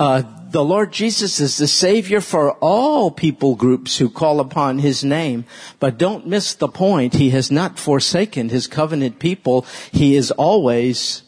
uh, 0.00 0.22
the 0.50 0.64
Lord 0.64 0.92
Jesus 0.92 1.38
is 1.38 1.58
the 1.58 1.68
Savior 1.68 2.20
for 2.20 2.52
all 2.54 3.10
people 3.10 3.54
groups 3.54 3.98
who 3.98 4.10
call 4.10 4.40
upon 4.40 4.80
His 4.80 5.04
name. 5.04 5.44
But 5.78 5.98
don't 5.98 6.26
miss 6.26 6.54
the 6.54 6.68
point. 6.68 7.14
He 7.14 7.30
has 7.30 7.50
not 7.50 7.78
forsaken 7.78 8.48
His 8.48 8.66
covenant 8.66 9.18
people. 9.18 9.64
He 9.92 10.16
is 10.16 10.30
always, 10.32 11.22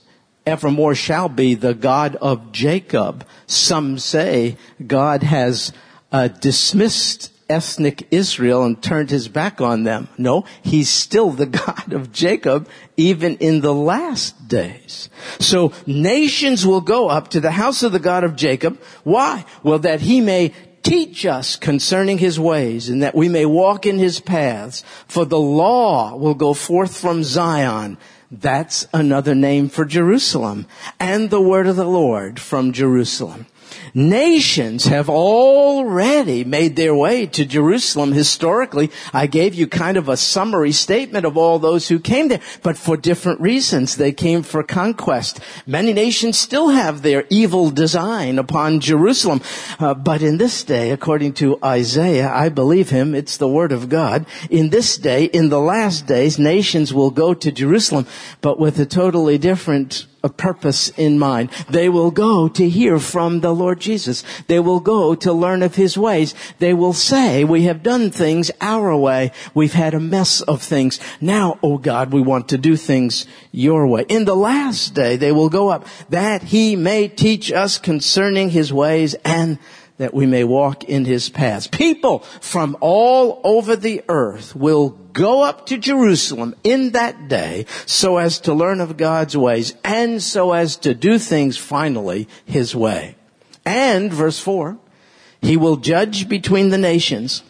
evermore 0.44 0.94
shall 0.94 1.28
be 1.28 1.54
the 1.54 1.74
God 1.74 2.16
of 2.16 2.52
Jacob. 2.52 3.24
Some 3.46 3.98
say 3.98 4.56
God 4.84 5.22
has 5.22 5.72
uh, 6.10 6.28
dismissed 6.28 7.31
ethnic 7.48 8.06
Israel 8.10 8.64
and 8.64 8.82
turned 8.82 9.10
his 9.10 9.28
back 9.28 9.60
on 9.60 9.84
them. 9.84 10.08
No, 10.18 10.44
he's 10.62 10.88
still 10.88 11.30
the 11.30 11.46
God 11.64 11.92
of 11.92 12.12
Jacob 12.12 12.68
even 12.96 13.36
in 13.36 13.60
the 13.60 13.74
last 13.74 14.48
days. 14.48 15.08
So 15.38 15.72
nations 15.86 16.66
will 16.66 16.80
go 16.80 17.08
up 17.08 17.28
to 17.28 17.40
the 17.40 17.52
house 17.52 17.82
of 17.82 17.92
the 17.92 17.98
God 17.98 18.24
of 18.24 18.36
Jacob. 18.36 18.80
Why? 19.04 19.44
Well, 19.62 19.78
that 19.80 20.00
he 20.00 20.20
may 20.20 20.52
teach 20.82 21.24
us 21.24 21.56
concerning 21.56 22.18
his 22.18 22.38
ways 22.38 22.88
and 22.88 23.02
that 23.02 23.14
we 23.14 23.28
may 23.28 23.46
walk 23.46 23.86
in 23.86 23.98
his 23.98 24.20
paths. 24.20 24.82
For 25.06 25.24
the 25.24 25.40
law 25.40 26.16
will 26.16 26.34
go 26.34 26.54
forth 26.54 26.96
from 26.96 27.22
Zion. 27.22 27.98
That's 28.30 28.88
another 28.94 29.34
name 29.34 29.68
for 29.68 29.84
Jerusalem. 29.84 30.66
And 30.98 31.30
the 31.30 31.40
word 31.40 31.66
of 31.66 31.76
the 31.76 31.84
Lord 31.84 32.40
from 32.40 32.72
Jerusalem. 32.72 33.46
Nations 33.94 34.86
have 34.86 35.10
already 35.10 36.44
made 36.44 36.76
their 36.76 36.94
way 36.94 37.26
to 37.26 37.44
Jerusalem 37.44 38.12
historically. 38.12 38.90
I 39.12 39.26
gave 39.26 39.54
you 39.54 39.66
kind 39.66 39.98
of 39.98 40.08
a 40.08 40.16
summary 40.16 40.72
statement 40.72 41.26
of 41.26 41.36
all 41.36 41.58
those 41.58 41.88
who 41.88 41.98
came 41.98 42.28
there, 42.28 42.40
but 42.62 42.78
for 42.78 42.96
different 42.96 43.40
reasons. 43.40 43.96
They 43.96 44.12
came 44.12 44.42
for 44.42 44.62
conquest. 44.62 45.40
Many 45.66 45.92
nations 45.92 46.38
still 46.38 46.70
have 46.70 47.02
their 47.02 47.24
evil 47.28 47.70
design 47.70 48.38
upon 48.38 48.80
Jerusalem. 48.80 49.42
Uh, 49.78 49.92
but 49.92 50.22
in 50.22 50.38
this 50.38 50.64
day, 50.64 50.90
according 50.90 51.34
to 51.34 51.58
Isaiah, 51.62 52.32
I 52.32 52.48
believe 52.48 52.88
him, 52.88 53.14
it's 53.14 53.36
the 53.36 53.48
word 53.48 53.72
of 53.72 53.90
God. 53.90 54.24
In 54.48 54.70
this 54.70 54.96
day, 54.96 55.24
in 55.24 55.50
the 55.50 55.60
last 55.60 56.06
days, 56.06 56.38
nations 56.38 56.94
will 56.94 57.10
go 57.10 57.34
to 57.34 57.52
Jerusalem, 57.52 58.06
but 58.40 58.58
with 58.58 58.78
a 58.78 58.86
totally 58.86 59.36
different 59.36 60.06
a 60.22 60.28
purpose 60.28 60.88
in 60.90 61.18
mind. 61.18 61.50
They 61.68 61.88
will 61.88 62.10
go 62.10 62.48
to 62.48 62.68
hear 62.68 62.98
from 62.98 63.40
the 63.40 63.54
Lord 63.54 63.80
Jesus. 63.80 64.24
They 64.46 64.60
will 64.60 64.80
go 64.80 65.14
to 65.14 65.32
learn 65.32 65.62
of 65.62 65.74
His 65.74 65.98
ways. 65.98 66.34
They 66.58 66.74
will 66.74 66.92
say, 66.92 67.44
we 67.44 67.64
have 67.64 67.82
done 67.82 68.10
things 68.10 68.50
our 68.60 68.96
way. 68.96 69.32
We've 69.54 69.72
had 69.72 69.94
a 69.94 70.00
mess 70.00 70.40
of 70.40 70.62
things. 70.62 71.00
Now, 71.20 71.58
oh 71.62 71.78
God, 71.78 72.12
we 72.12 72.20
want 72.20 72.48
to 72.50 72.58
do 72.58 72.76
things 72.76 73.26
your 73.50 73.86
way. 73.86 74.04
In 74.08 74.24
the 74.24 74.36
last 74.36 74.94
day, 74.94 75.16
they 75.16 75.32
will 75.32 75.50
go 75.50 75.68
up 75.68 75.86
that 76.10 76.42
He 76.42 76.76
may 76.76 77.08
teach 77.08 77.50
us 77.50 77.78
concerning 77.78 78.50
His 78.50 78.72
ways 78.72 79.14
and 79.24 79.58
that 80.02 80.12
we 80.12 80.26
may 80.26 80.42
walk 80.42 80.82
in 80.82 81.04
his 81.04 81.28
paths. 81.28 81.68
People 81.68 82.18
from 82.40 82.76
all 82.80 83.40
over 83.44 83.76
the 83.76 84.02
earth 84.08 84.56
will 84.56 84.88
go 84.88 85.44
up 85.44 85.66
to 85.66 85.78
Jerusalem 85.78 86.56
in 86.64 86.90
that 86.90 87.28
day 87.28 87.66
so 87.86 88.16
as 88.16 88.40
to 88.40 88.52
learn 88.52 88.80
of 88.80 88.96
God's 88.96 89.36
ways 89.36 89.74
and 89.84 90.20
so 90.20 90.54
as 90.54 90.76
to 90.78 90.92
do 90.92 91.20
things 91.20 91.56
finally 91.56 92.26
his 92.44 92.74
way. 92.74 93.14
And 93.64 94.12
verse 94.12 94.40
four, 94.40 94.76
he 95.40 95.56
will 95.56 95.76
judge 95.76 96.28
between 96.28 96.70
the 96.70 96.78
nations 96.78 97.44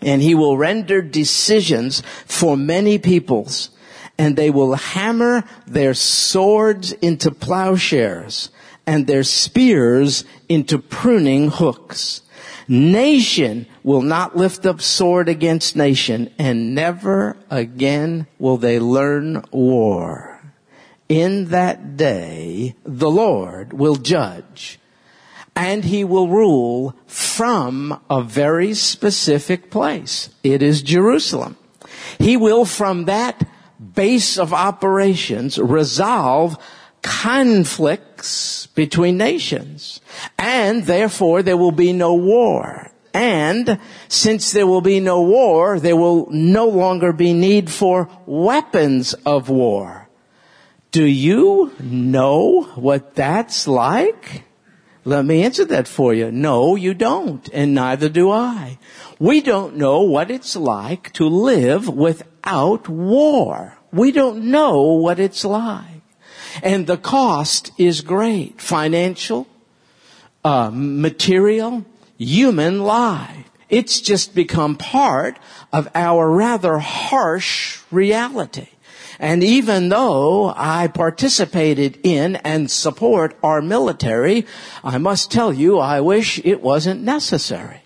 and 0.00 0.22
he 0.22 0.36
will 0.36 0.56
render 0.56 1.02
decisions 1.02 2.04
for 2.24 2.56
many 2.56 2.98
peoples 2.98 3.70
and 4.16 4.36
they 4.36 4.50
will 4.50 4.74
hammer 4.74 5.42
their 5.66 5.94
swords 5.94 6.92
into 6.92 7.32
plowshares 7.32 8.50
and 8.90 9.06
their 9.06 9.22
spears 9.22 10.24
into 10.48 10.76
pruning 10.76 11.48
hooks. 11.48 12.22
Nation 12.66 13.64
will 13.84 14.02
not 14.02 14.36
lift 14.36 14.66
up 14.66 14.80
sword 14.80 15.28
against 15.28 15.76
nation 15.76 16.28
and 16.40 16.74
never 16.74 17.36
again 17.50 18.26
will 18.40 18.56
they 18.56 18.80
learn 18.80 19.44
war. 19.52 20.42
In 21.08 21.50
that 21.50 21.96
day, 21.96 22.74
the 22.82 23.08
Lord 23.08 23.72
will 23.72 23.94
judge 23.94 24.80
and 25.54 25.84
he 25.84 26.02
will 26.02 26.26
rule 26.26 26.96
from 27.06 27.96
a 28.10 28.20
very 28.20 28.74
specific 28.74 29.70
place. 29.70 30.30
It 30.42 30.62
is 30.64 30.82
Jerusalem. 30.82 31.56
He 32.18 32.36
will 32.36 32.64
from 32.64 33.04
that 33.04 33.48
base 33.94 34.36
of 34.36 34.52
operations 34.52 35.58
resolve 35.58 36.58
conflicts 38.20 38.66
between 38.74 39.16
nations. 39.16 40.00
And 40.38 40.84
therefore 40.84 41.42
there 41.42 41.56
will 41.56 41.72
be 41.72 41.92
no 41.92 42.14
war. 42.14 42.90
And 43.12 43.78
since 44.08 44.52
there 44.52 44.66
will 44.66 44.82
be 44.82 45.00
no 45.00 45.22
war, 45.22 45.80
there 45.80 45.96
will 45.96 46.28
no 46.30 46.68
longer 46.68 47.12
be 47.12 47.32
need 47.32 47.68
for 47.70 48.08
weapons 48.26 49.14
of 49.26 49.48
war. 49.48 50.08
Do 50.92 51.04
you 51.04 51.72
know 51.80 52.68
what 52.76 53.14
that's 53.14 53.66
like? 53.66 54.44
Let 55.04 55.24
me 55.24 55.42
answer 55.42 55.64
that 55.66 55.88
for 55.88 56.14
you. 56.14 56.30
No, 56.30 56.76
you 56.76 56.94
don't, 56.94 57.48
and 57.52 57.74
neither 57.74 58.08
do 58.08 58.30
I. 58.30 58.78
We 59.18 59.40
don't 59.40 59.76
know 59.76 60.02
what 60.02 60.30
it's 60.30 60.56
like 60.56 61.12
to 61.14 61.26
live 61.26 61.88
without 61.88 62.88
war. 62.88 63.78
We 63.92 64.12
don't 64.12 64.50
know 64.50 64.82
what 65.00 65.18
it's 65.18 65.44
like. 65.44 65.99
And 66.62 66.86
the 66.86 66.96
cost 66.96 67.72
is 67.78 68.00
great. 68.00 68.60
Financial, 68.60 69.46
uh, 70.44 70.70
material, 70.72 71.84
human 72.18 72.82
life. 72.82 73.46
It's 73.68 74.00
just 74.00 74.34
become 74.34 74.76
part 74.76 75.38
of 75.72 75.88
our 75.94 76.28
rather 76.30 76.78
harsh 76.78 77.80
reality. 77.90 78.68
And 79.20 79.44
even 79.44 79.90
though 79.90 80.52
I 80.56 80.88
participated 80.88 82.00
in 82.02 82.36
and 82.36 82.70
support 82.70 83.36
our 83.42 83.60
military, 83.60 84.46
I 84.82 84.96
must 84.96 85.30
tell 85.30 85.52
you, 85.52 85.78
I 85.78 86.00
wish 86.00 86.40
it 86.42 86.62
wasn't 86.62 87.02
necessary. 87.02 87.82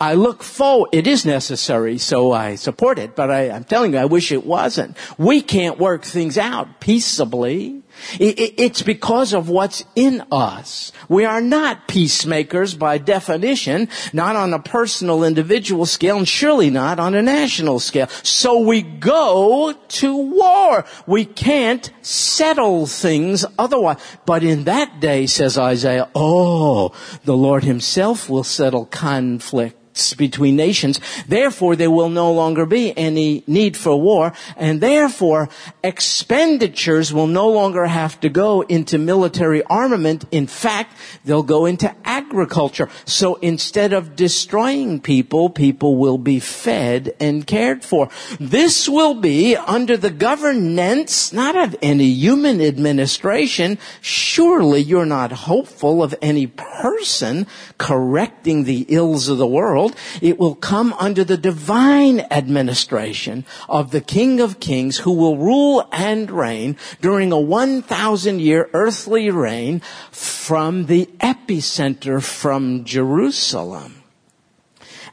I 0.00 0.14
look 0.14 0.42
forward, 0.42 0.90
it 0.92 1.06
is 1.06 1.24
necessary, 1.24 1.96
so 1.96 2.32
I 2.32 2.56
support 2.56 2.98
it, 2.98 3.16
but 3.16 3.30
I, 3.30 3.48
am 3.48 3.64
telling 3.64 3.94
you, 3.94 3.98
I 3.98 4.04
wish 4.04 4.32
it 4.32 4.44
wasn't. 4.44 4.96
We 5.16 5.40
can't 5.40 5.78
work 5.78 6.02
things 6.04 6.36
out 6.36 6.80
peaceably 6.80 7.82
It's 8.18 8.82
because 8.82 9.32
of 9.32 9.48
what's 9.48 9.84
in 9.94 10.22
us. 10.30 10.92
We 11.08 11.24
are 11.24 11.40
not 11.40 11.88
peacemakers 11.88 12.74
by 12.74 12.98
definition, 12.98 13.88
not 14.12 14.36
on 14.36 14.52
a 14.52 14.58
personal 14.58 15.24
individual 15.24 15.86
scale, 15.86 16.18
and 16.18 16.28
surely 16.28 16.70
not 16.70 16.98
on 16.98 17.14
a 17.14 17.22
national 17.22 17.80
scale. 17.80 18.08
So 18.22 18.58
we 18.60 18.82
go 18.82 19.72
to 19.72 20.16
war. 20.16 20.84
We 21.06 21.24
can't 21.24 21.90
settle 22.02 22.86
things 22.86 23.44
otherwise. 23.58 23.98
But 24.24 24.42
in 24.42 24.64
that 24.64 25.00
day, 25.00 25.26
says 25.26 25.56
Isaiah, 25.58 26.08
oh, 26.14 26.92
the 27.24 27.36
Lord 27.36 27.64
himself 27.64 28.28
will 28.28 28.44
settle 28.44 28.86
conflict 28.86 29.85
between 30.16 30.56
nations. 30.56 31.00
Therefore, 31.26 31.76
there 31.76 31.90
will 31.90 32.10
no 32.10 32.32
longer 32.32 32.66
be 32.66 32.96
any 32.96 33.42
need 33.46 33.76
for 33.76 34.00
war, 34.00 34.32
and 34.56 34.80
therefore, 34.80 35.48
expenditures 35.82 37.12
will 37.12 37.26
no 37.26 37.48
longer 37.48 37.86
have 37.86 38.20
to 38.20 38.28
go 38.28 38.62
into 38.62 38.98
military 38.98 39.62
armament. 39.64 40.24
In 40.30 40.46
fact, 40.46 40.96
they'll 41.24 41.42
go 41.42 41.66
into 41.66 41.94
agriculture. 42.04 42.88
So 43.04 43.36
instead 43.36 43.92
of 43.92 44.16
destroying 44.16 45.00
people, 45.00 45.50
people 45.50 45.96
will 45.96 46.18
be 46.18 46.40
fed 46.40 47.14
and 47.20 47.46
cared 47.46 47.84
for. 47.84 48.08
This 48.38 48.88
will 48.88 49.14
be 49.14 49.56
under 49.56 49.96
the 49.96 50.10
governance, 50.10 51.32
not 51.32 51.56
of 51.56 51.76
any 51.82 52.06
human 52.06 52.60
administration. 52.60 53.78
Surely 54.00 54.80
you're 54.80 55.06
not 55.06 55.32
hopeful 55.32 56.02
of 56.02 56.14
any 56.20 56.46
person 56.46 57.46
correcting 57.78 58.64
the 58.64 58.86
ills 58.88 59.28
of 59.28 59.38
the 59.38 59.46
world 59.46 59.85
world, 59.86 59.96
it 60.20 60.38
will 60.38 60.54
come 60.54 60.92
under 60.94 61.24
the 61.24 61.36
divine 61.36 62.20
administration 62.30 63.44
of 63.68 63.90
the 63.90 64.00
King 64.00 64.40
of 64.40 64.60
Kings 64.60 64.98
who 64.98 65.12
will 65.12 65.38
rule 65.38 65.88
and 65.92 66.30
reign 66.30 66.76
during 67.00 67.32
a 67.32 67.40
1,000 67.40 68.40
year 68.40 68.68
earthly 68.72 69.30
reign 69.30 69.80
from 70.10 70.86
the 70.86 71.06
epicenter 71.20 72.22
from 72.22 72.84
Jerusalem. 72.84 74.02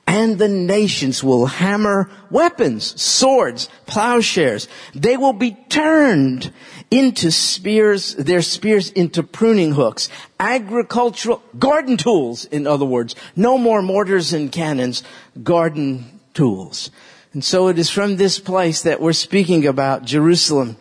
And 0.05 0.37
the 0.37 0.49
nations 0.49 1.23
will 1.23 1.45
hammer 1.45 2.09
weapons, 2.29 3.01
swords, 3.01 3.69
plowshares. 3.85 4.67
They 4.93 5.15
will 5.15 5.33
be 5.33 5.57
turned 5.69 6.51
into 6.93 7.31
spears, 7.31 8.13
their 8.13 8.43
spears 8.43 8.91
into 8.91 9.23
pruning 9.23 9.71
hooks, 9.71 10.09
agricultural, 10.39 11.41
garden 11.57 11.97
tools, 11.97 12.45
in 12.45 12.67
other 12.67 12.85
words. 12.85 13.15
No 13.35 13.57
more 13.57 13.81
mortars 13.81 14.31
and 14.31 14.51
cannons, 14.51 15.01
garden 15.41 16.19
tools. 16.35 16.91
And 17.33 17.43
so 17.43 17.67
it 17.67 17.79
is 17.79 17.89
from 17.89 18.17
this 18.17 18.37
place 18.37 18.83
that 18.83 19.01
we're 19.01 19.13
speaking 19.13 19.65
about 19.65 20.05
Jerusalem, 20.05 20.77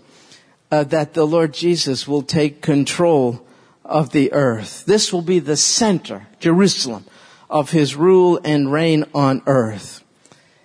uh, 0.71 0.85
that 0.85 1.15
the 1.15 1.27
Lord 1.27 1.55
Jesus 1.55 2.07
will 2.07 2.23
take 2.23 2.61
control 2.61 3.47
of 3.83 4.11
the 4.11 4.35
earth. 4.35 4.85
This 4.85 5.15
will 5.15 5.23
be 5.23 5.39
the 5.39 5.57
center, 5.57 6.27
Jerusalem, 6.41 7.07
of 7.49 7.71
his 7.71 7.97
rule 7.97 8.39
and 8.45 8.71
reign 8.71 9.07
on 9.15 9.41
earth. 9.47 10.05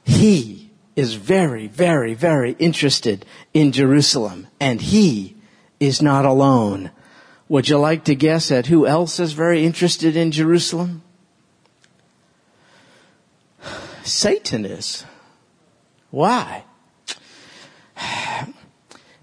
He 0.03 0.71
is 0.97 1.13
very, 1.13 1.67
very, 1.67 2.15
very 2.15 2.51
interested 2.59 3.25
in 3.53 3.71
Jerusalem 3.71 4.47
and 4.59 4.81
he 4.81 5.37
is 5.79 6.01
not 6.01 6.25
alone. 6.25 6.91
Would 7.50 7.69
you 7.69 7.77
like 7.77 8.03
to 8.05 8.15
guess 8.15 8.51
at 8.51 8.67
who 8.67 8.86
else 8.86 9.19
is 9.19 9.34
very 9.34 9.65
interested 9.65 10.15
in 10.17 10.31
Jerusalem? 10.31 11.03
Satan 14.03 14.65
is. 14.65 15.05
Why? 16.12 16.63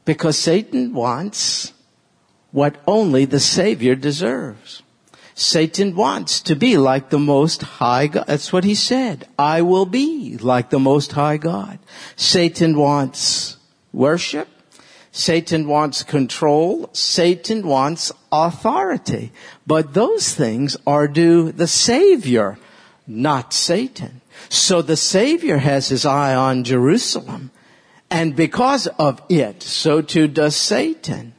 Because 0.04 0.36
Satan 0.36 0.92
wants 0.92 1.72
what 2.50 2.76
only 2.86 3.24
the 3.24 3.40
Savior 3.40 3.94
deserves. 3.94 4.82
Satan 5.34 5.96
wants 5.96 6.40
to 6.42 6.54
be 6.54 6.76
like 6.76 7.10
the 7.10 7.18
Most 7.18 7.62
High 7.62 8.06
God. 8.06 8.26
That's 8.26 8.52
what 8.52 8.64
he 8.64 8.74
said. 8.74 9.26
I 9.38 9.62
will 9.62 9.86
be 9.86 10.36
like 10.36 10.70
the 10.70 10.78
Most 10.78 11.12
High 11.12 11.38
God. 11.38 11.78
Satan 12.16 12.76
wants 12.76 13.56
worship. 13.92 14.46
Satan 15.16 15.68
wants 15.68 16.02
control. 16.02 16.90
Satan 16.92 17.68
wants 17.68 18.10
authority. 18.32 19.30
But 19.64 19.94
those 19.94 20.34
things 20.34 20.76
are 20.88 21.06
due 21.06 21.52
the 21.52 21.68
Savior, 21.68 22.58
not 23.06 23.52
Satan. 23.52 24.22
So 24.48 24.82
the 24.82 24.96
Savior 24.96 25.58
has 25.58 25.88
his 25.88 26.04
eye 26.04 26.34
on 26.34 26.64
Jerusalem. 26.64 27.52
And 28.10 28.34
because 28.34 28.88
of 28.98 29.22
it, 29.28 29.62
so 29.62 30.02
too 30.02 30.26
does 30.26 30.56
Satan 30.56 31.33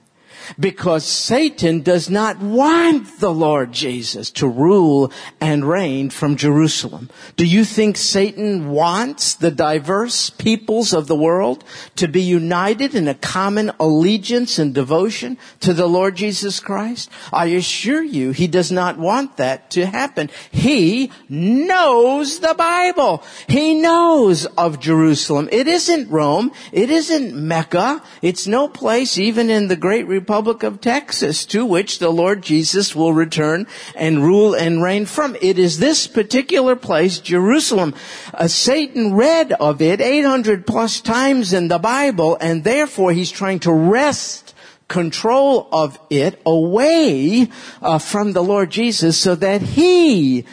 because 0.60 1.06
Satan 1.06 1.82
does 1.82 2.10
not 2.10 2.40
want 2.40 3.20
the 3.20 3.34
Lord 3.34 3.72
Jesus 3.72 4.30
to 4.32 4.48
rule 4.48 5.12
and 5.42 5.68
reign 5.68 6.10
from 6.10 6.36
Jerusalem. 6.36 7.10
Do 7.36 7.46
you 7.46 7.66
think 7.66 7.98
Satan 7.98 8.70
wants 8.70 9.34
the 9.34 9.52
diverse 9.52 10.30
peoples 10.30 10.94
of 10.94 11.08
the 11.08 11.16
world 11.16 11.64
to 11.96 12.08
be 12.08 12.22
united 12.22 12.96
in 12.96 13.08
a 13.08 13.16
common 13.16 13.72
allegiance 13.80 14.60
and 14.60 14.74
devotion 14.74 15.38
to 15.62 15.74
the 15.74 15.88
Lord 15.88 16.16
Jesus 16.16 16.60
Christ? 16.60 17.10
I 17.32 17.48
assure 17.48 18.04
you, 18.04 18.32
he 18.32 18.48
does 18.48 18.72
not 18.72 18.98
want 18.98 19.38
that 19.38 19.72
to 19.72 19.86
happen. 19.86 20.30
He 20.52 21.12
knows 21.30 22.40
the 22.40 22.54
Bible. 22.54 23.24
He 23.48 23.74
knows 23.74 24.46
of 24.46 24.80
Jerusalem. 24.80 25.50
It 25.52 25.68
isn't 25.68 26.10
Rome. 26.10 26.52
It 26.72 26.90
isn't 26.90 27.36
Mecca. 27.36 28.04
It's 28.22 28.48
no 28.48 28.68
place 28.68 29.18
even 29.18 29.50
in 29.50 29.68
the 29.68 29.76
great 29.76 30.08
republic 30.08 30.35
Republic 30.36 30.64
of 30.64 30.82
Texas 30.82 31.46
to 31.46 31.66
which 31.66 32.00
the 32.00 32.10
Lord 32.10 32.42
Jesus 32.42 32.94
will 32.94 33.14
return 33.14 33.66
and 33.96 34.22
rule 34.22 34.54
and 34.54 34.84
reign 34.84 35.06
from. 35.06 35.38
It 35.42 35.58
is 35.58 35.80
this 35.80 36.08
particular 36.08 36.76
place, 36.76 37.20
Jerusalem. 37.20 37.96
Uh, 38.34 38.50
Satan 38.50 39.14
read 39.14 39.54
of 39.54 39.82
it 39.82 40.02
800 40.02 40.68
plus 40.68 41.00
times 41.00 41.54
in 41.54 41.70
the 41.70 41.80
Bible 41.80 42.38
and 42.42 42.66
therefore 42.66 43.14
he's 43.14 43.32
trying 43.32 43.60
to 43.60 43.72
wrest 43.72 44.54
control 44.90 45.70
of 45.72 45.98
it 46.10 46.42
away 46.46 47.48
uh, 47.82 47.98
from 47.98 48.34
the 48.34 48.44
Lord 48.44 48.72
Jesus 48.72 49.18
so 49.18 49.36
that 49.36 49.62
he 49.62 50.44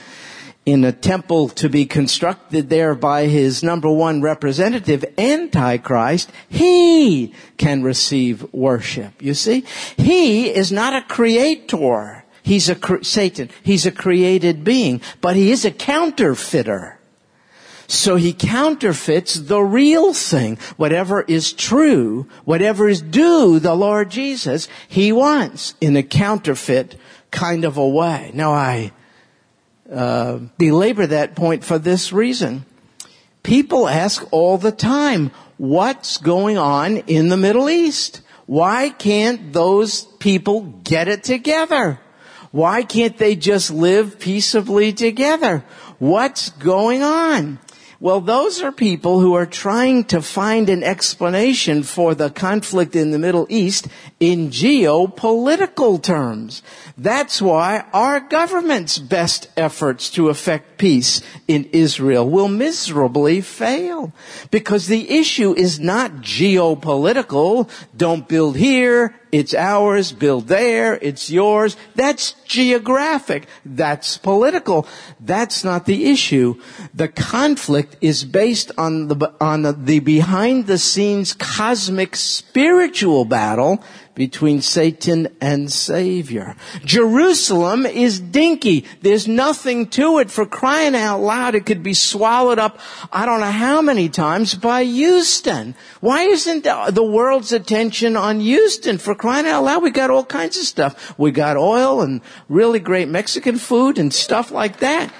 in 0.64 0.84
a 0.84 0.92
temple 0.92 1.48
to 1.48 1.68
be 1.68 1.84
constructed 1.84 2.68
there 2.68 2.94
by 2.94 3.26
his 3.26 3.62
number 3.62 3.90
one 3.90 4.22
representative, 4.22 5.04
Antichrist, 5.18 6.30
he 6.48 7.34
can 7.56 7.82
receive 7.82 8.46
worship. 8.52 9.20
You 9.20 9.34
see? 9.34 9.64
He 9.96 10.48
is 10.48 10.70
not 10.70 10.94
a 10.94 11.02
creator. 11.02 12.24
He's 12.42 12.68
a, 12.68 12.74
cre- 12.76 13.02
Satan. 13.02 13.50
He's 13.62 13.86
a 13.86 13.92
created 13.92 14.62
being, 14.62 15.00
but 15.20 15.36
he 15.36 15.50
is 15.50 15.64
a 15.64 15.70
counterfeiter. 15.70 16.98
So 17.88 18.16
he 18.16 18.32
counterfeits 18.32 19.34
the 19.34 19.60
real 19.60 20.14
thing. 20.14 20.56
Whatever 20.76 21.22
is 21.22 21.52
true, 21.52 22.26
whatever 22.44 22.88
is 22.88 23.02
due 23.02 23.58
the 23.58 23.74
Lord 23.74 24.10
Jesus, 24.10 24.68
he 24.88 25.12
wants 25.12 25.74
in 25.80 25.96
a 25.96 26.02
counterfeit 26.02 26.96
kind 27.30 27.64
of 27.64 27.76
a 27.76 27.86
way. 27.86 28.30
Now 28.32 28.52
I, 28.52 28.92
uh, 29.92 30.38
belabor 30.58 31.06
that 31.06 31.36
point 31.36 31.64
for 31.64 31.78
this 31.78 32.12
reason. 32.12 32.64
People 33.42 33.88
ask 33.88 34.26
all 34.32 34.58
the 34.58 34.72
time, 34.72 35.30
what's 35.58 36.16
going 36.16 36.58
on 36.58 36.98
in 36.98 37.28
the 37.28 37.36
Middle 37.36 37.68
East? 37.68 38.22
Why 38.46 38.90
can't 38.90 39.52
those 39.52 40.04
people 40.04 40.62
get 40.84 41.08
it 41.08 41.24
together? 41.24 42.00
Why 42.50 42.82
can't 42.82 43.16
they 43.16 43.34
just 43.34 43.70
live 43.70 44.18
peaceably 44.18 44.92
together? 44.92 45.64
What's 45.98 46.50
going 46.50 47.02
on? 47.02 47.58
Well, 48.02 48.20
those 48.20 48.60
are 48.62 48.72
people 48.72 49.20
who 49.20 49.34
are 49.34 49.46
trying 49.46 50.06
to 50.06 50.20
find 50.22 50.68
an 50.68 50.82
explanation 50.82 51.84
for 51.84 52.16
the 52.16 52.30
conflict 52.30 52.96
in 52.96 53.12
the 53.12 53.18
Middle 53.20 53.46
East 53.48 53.86
in 54.18 54.50
geopolitical 54.50 56.02
terms. 56.02 56.64
That's 56.98 57.40
why 57.40 57.84
our 57.92 58.18
government's 58.18 58.98
best 58.98 59.48
efforts 59.56 60.10
to 60.10 60.30
effect 60.30 60.78
peace 60.78 61.22
in 61.46 61.70
Israel 61.72 62.28
will 62.28 62.48
miserably 62.48 63.40
fail. 63.40 64.12
Because 64.50 64.88
the 64.88 65.08
issue 65.08 65.54
is 65.54 65.78
not 65.78 66.22
geopolitical. 66.22 67.70
Don't 67.96 68.26
build 68.26 68.56
here, 68.56 69.14
it's 69.30 69.54
ours, 69.54 70.12
build 70.12 70.48
there, 70.48 70.98
it's 71.00 71.30
yours. 71.30 71.76
That's 71.94 72.32
geographic. 72.46 73.46
That's 73.64 74.18
political. 74.18 74.86
That's 75.20 75.64
not 75.64 75.86
the 75.86 76.10
issue. 76.10 76.60
The 76.92 77.08
conflict 77.08 77.91
is 78.00 78.24
based 78.24 78.72
on 78.78 79.08
the, 79.08 79.32
on 79.40 79.62
the, 79.62 80.00
behind 80.00 80.66
the 80.66 80.78
scenes 80.78 81.34
cosmic 81.34 82.16
spiritual 82.16 83.24
battle 83.24 83.82
between 84.14 84.60
Satan 84.60 85.28
and 85.40 85.72
Savior. 85.72 86.54
Jerusalem 86.84 87.86
is 87.86 88.20
dinky. 88.20 88.84
There's 89.00 89.26
nothing 89.26 89.88
to 89.90 90.18
it 90.18 90.30
for 90.30 90.44
crying 90.44 90.94
out 90.94 91.20
loud. 91.20 91.54
It 91.54 91.64
could 91.64 91.82
be 91.82 91.94
swallowed 91.94 92.58
up, 92.58 92.78
I 93.10 93.24
don't 93.24 93.40
know 93.40 93.50
how 93.50 93.80
many 93.80 94.08
times 94.08 94.54
by 94.54 94.84
Houston. 94.84 95.74
Why 96.00 96.24
isn't 96.24 96.64
the 96.64 97.04
world's 97.04 97.52
attention 97.52 98.16
on 98.16 98.40
Houston 98.40 98.98
for 98.98 99.14
crying 99.14 99.46
out 99.46 99.64
loud? 99.64 99.82
We 99.82 99.90
got 99.90 100.10
all 100.10 100.24
kinds 100.24 100.58
of 100.58 100.64
stuff. 100.64 101.18
We 101.18 101.30
got 101.30 101.56
oil 101.56 102.02
and 102.02 102.20
really 102.48 102.80
great 102.80 103.08
Mexican 103.08 103.56
food 103.56 103.98
and 103.98 104.12
stuff 104.12 104.50
like 104.50 104.80
that. 104.80 105.12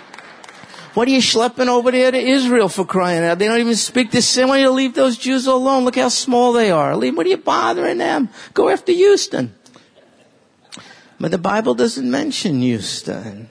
What 0.94 1.08
are 1.08 1.10
you 1.10 1.20
schlepping 1.20 1.68
over 1.68 1.90
there 1.90 2.10
to 2.10 2.18
Israel 2.18 2.68
for 2.68 2.84
crying 2.84 3.24
out? 3.24 3.38
They 3.38 3.46
don't 3.46 3.60
even 3.60 3.76
speak 3.76 4.10
the 4.10 4.20
same. 4.20 4.48
Why 4.48 4.58
don't 4.58 4.64
you 4.64 4.70
leave 4.70 4.94
those 4.94 5.16
Jews 5.16 5.46
alone? 5.46 5.84
Look 5.84 5.96
how 5.96 6.08
small 6.08 6.52
they 6.52 6.70
are. 6.70 6.94
Leave, 6.96 7.16
what 7.16 7.26
are 7.26 7.30
you 7.30 7.38
bothering 7.38 7.98
them? 7.98 8.28
Go 8.52 8.68
after 8.68 8.92
Houston. 8.92 9.54
But 11.18 11.30
the 11.30 11.38
Bible 11.38 11.74
doesn't 11.74 12.10
mention 12.10 12.60
Houston. 12.60 13.48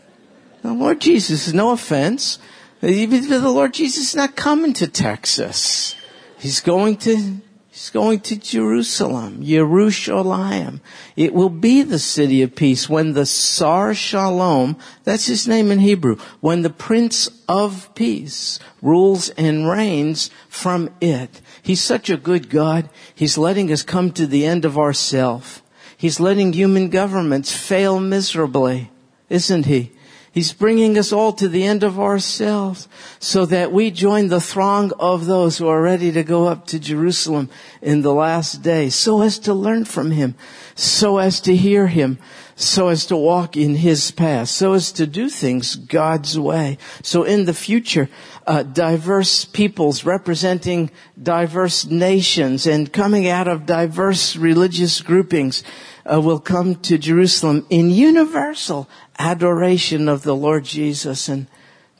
The 0.62 0.74
Lord 0.74 1.02
Jesus, 1.02 1.52
no 1.54 1.72
offense, 1.72 2.38
Even 2.82 3.30
the 3.30 3.50
Lord 3.50 3.74
Jesus 3.74 4.10
is 4.10 4.16
not 4.16 4.36
coming 4.36 4.74
to 4.74 4.88
Texas. 4.88 5.96
He's 6.40 6.62
going 6.62 6.98
to 6.98 7.38
He's 7.82 7.90
going 7.90 8.20
to 8.20 8.36
Jerusalem, 8.36 9.42
Yerushalayim. 9.42 10.82
It 11.16 11.34
will 11.34 11.50
be 11.50 11.82
the 11.82 11.98
city 11.98 12.44
of 12.44 12.56
peace 12.56 12.88
when 12.88 13.14
the 13.14 13.26
Sar 13.26 13.96
Shalom, 13.96 14.78
that's 15.04 15.26
his 15.26 15.48
name 15.48 15.72
in 15.72 15.80
Hebrew, 15.80 16.18
when 16.42 16.62
the 16.62 16.70
Prince 16.70 17.28
of 17.50 17.90
Peace 17.96 18.60
rules 18.84 19.30
and 19.30 19.68
reigns 19.68 20.30
from 20.48 20.92
it. 21.02 21.42
He's 21.64 21.82
such 21.82 22.12
a 22.12 22.18
good 22.18 22.52
God. 22.52 22.88
He's 23.16 23.36
letting 23.36 23.72
us 23.72 23.82
come 23.82 24.12
to 24.12 24.28
the 24.28 24.46
end 24.46 24.64
of 24.64 24.78
ourself. 24.78 25.64
He's 25.98 26.20
letting 26.20 26.54
human 26.54 26.90
governments 26.90 27.52
fail 27.52 28.00
miserably, 28.00 28.92
isn't 29.28 29.66
he? 29.66 29.92
He's 30.34 30.54
bringing 30.54 30.98
us 30.98 31.12
all 31.12 31.34
to 31.34 31.50
the 31.50 31.66
end 31.66 31.84
of 31.84 32.00
ourselves 32.00 32.88
so 33.20 33.46
that 33.48 33.74
we 33.74 33.92
join 33.92 34.30
the 34.30 34.40
throng 34.40 34.94
of 34.98 35.26
those 35.26 35.58
who 35.58 35.68
are 35.68 35.82
ready 35.82 36.10
to 36.14 36.24
go 36.24 36.48
up 36.48 36.66
to 36.68 36.80
Jerusalem 36.80 37.50
in 37.82 38.02
the 38.02 38.14
last 38.14 38.62
day 38.62 38.90
so 38.90 39.22
as 39.24 39.38
to 39.40 39.54
learn 39.54 39.84
from 39.84 40.12
Him, 40.12 40.36
so 40.74 41.18
as 41.18 41.42
to 41.42 41.54
hear 41.54 41.88
Him, 41.88 42.18
so 42.56 42.88
as 42.88 43.06
to 43.08 43.18
walk 43.18 43.58
in 43.58 43.76
His 43.76 44.12
path, 44.12 44.48
so 44.48 44.72
as 44.72 44.94
to 44.94 45.06
do 45.06 45.28
things 45.28 45.76
God's 45.76 46.40
way. 46.40 46.78
So 47.04 47.24
in 47.24 47.44
the 47.44 47.54
future, 47.54 48.08
uh, 48.48 48.64
diverse 48.64 49.44
peoples 49.44 50.06
representing 50.06 50.92
diverse 51.22 51.86
nations 51.86 52.66
and 52.66 52.94
coming 52.94 53.28
out 53.28 53.50
of 53.50 53.66
diverse 53.66 54.38
religious 54.38 55.02
groupings 55.02 55.62
uh, 56.06 56.20
will 56.22 56.40
come 56.40 56.76
to 56.76 56.98
Jerusalem 56.98 57.66
in 57.70 57.90
universal 57.90 58.90
adoration 59.22 60.10
of 60.10 60.24
the 60.24 60.36
Lord 60.36 60.66
Jesus. 60.66 61.30
And 61.30 61.48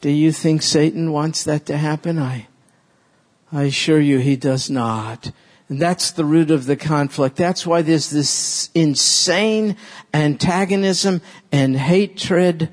do 0.02 0.10
you 0.10 0.32
think 0.32 0.62
Satan 0.62 1.12
wants 1.12 1.44
that 1.44 1.66
to 1.68 1.78
happen? 1.78 2.18
I, 2.18 2.48
I 3.52 3.64
assure 3.64 4.00
you 4.00 4.18
he 4.18 4.36
does 4.36 4.70
not. 4.70 5.32
And 5.70 5.80
that's 5.80 6.12
the 6.12 6.26
root 6.26 6.52
of 6.52 6.66
the 6.66 6.76
conflict. 6.76 7.36
That's 7.36 7.66
why 7.66 7.82
there's 7.82 8.10
this 8.10 8.70
insane 8.74 9.78
antagonism 10.14 11.22
and 11.52 11.78
hatred 11.78 12.70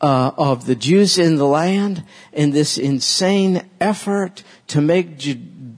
uh, 0.00 0.30
of 0.38 0.66
the 0.66 0.76
Jews 0.76 1.18
in 1.18 1.36
the 1.36 1.46
land 1.46 2.04
and 2.32 2.52
this 2.52 2.78
insane 2.78 3.68
effort 3.80 4.44
to 4.68 4.80
make 4.80 5.18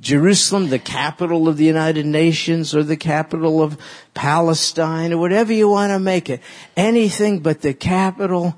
Jerusalem 0.00 0.70
the 0.70 0.78
capital 0.78 1.48
of 1.48 1.56
the 1.56 1.64
United 1.64 2.06
Nations 2.06 2.74
or 2.74 2.82
the 2.82 2.96
capital 2.96 3.62
of 3.62 3.78
Palestine 4.14 5.12
or 5.12 5.18
whatever 5.18 5.52
you 5.52 5.68
want 5.68 5.90
to 5.90 5.98
make 5.98 6.30
it. 6.30 6.40
Anything 6.76 7.40
but 7.40 7.60
the 7.60 7.74
capital 7.74 8.56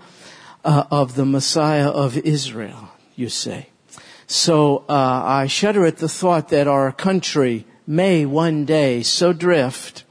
uh, 0.65 0.85
of 0.91 1.15
the 1.15 1.27
Messiah 1.27 1.89
of 1.89 2.17
Israel, 2.19 2.91
you 3.17 3.29
say. 3.29 3.69
So 4.27 4.85
uh, 4.89 5.23
I 5.25 5.47
shudder 5.47 5.85
at 5.85 5.99
the 5.99 6.09
thought 6.09 6.49
that 6.49 6.67
our 6.67 6.93
country 6.93 7.67
may 7.87 8.25
one 8.25 8.65
day 8.65 9.03
so 9.03 9.33
drift 9.33 10.05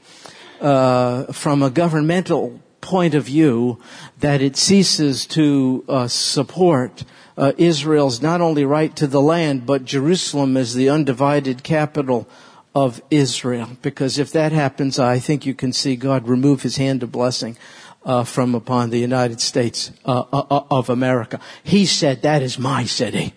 uh, 0.60 1.32
from 1.32 1.62
a 1.62 1.70
governmental 1.70 2.61
point 2.82 3.14
of 3.14 3.24
view 3.24 3.78
that 4.20 4.42
it 4.42 4.58
ceases 4.58 5.24
to 5.28 5.84
uh, 5.88 6.08
support 6.08 7.04
uh, 7.36 7.52
Israel's 7.56 8.20
not 8.20 8.42
only 8.42 8.64
right 8.64 8.94
to 8.96 9.06
the 9.06 9.20
land, 9.20 9.64
but 9.64 9.86
Jerusalem 9.86 10.56
as 10.58 10.74
the 10.74 10.90
undivided 10.90 11.62
capital 11.62 12.28
of 12.74 13.00
Israel. 13.10 13.70
Because 13.80 14.18
if 14.18 14.32
that 14.32 14.52
happens, 14.52 14.98
I 14.98 15.18
think 15.18 15.46
you 15.46 15.54
can 15.54 15.72
see 15.72 15.96
God 15.96 16.28
remove 16.28 16.62
his 16.62 16.76
hand 16.76 17.02
of 17.02 17.10
blessing 17.12 17.56
uh, 18.04 18.24
from 18.24 18.54
upon 18.54 18.90
the 18.90 18.98
United 18.98 19.40
States 19.40 19.92
uh, 20.04 20.24
uh, 20.32 20.46
uh 20.50 20.64
of 20.70 20.90
America. 20.90 21.40
He 21.62 21.86
said, 21.86 22.22
that 22.22 22.42
is 22.42 22.58
my 22.58 22.84
city. 22.84 23.32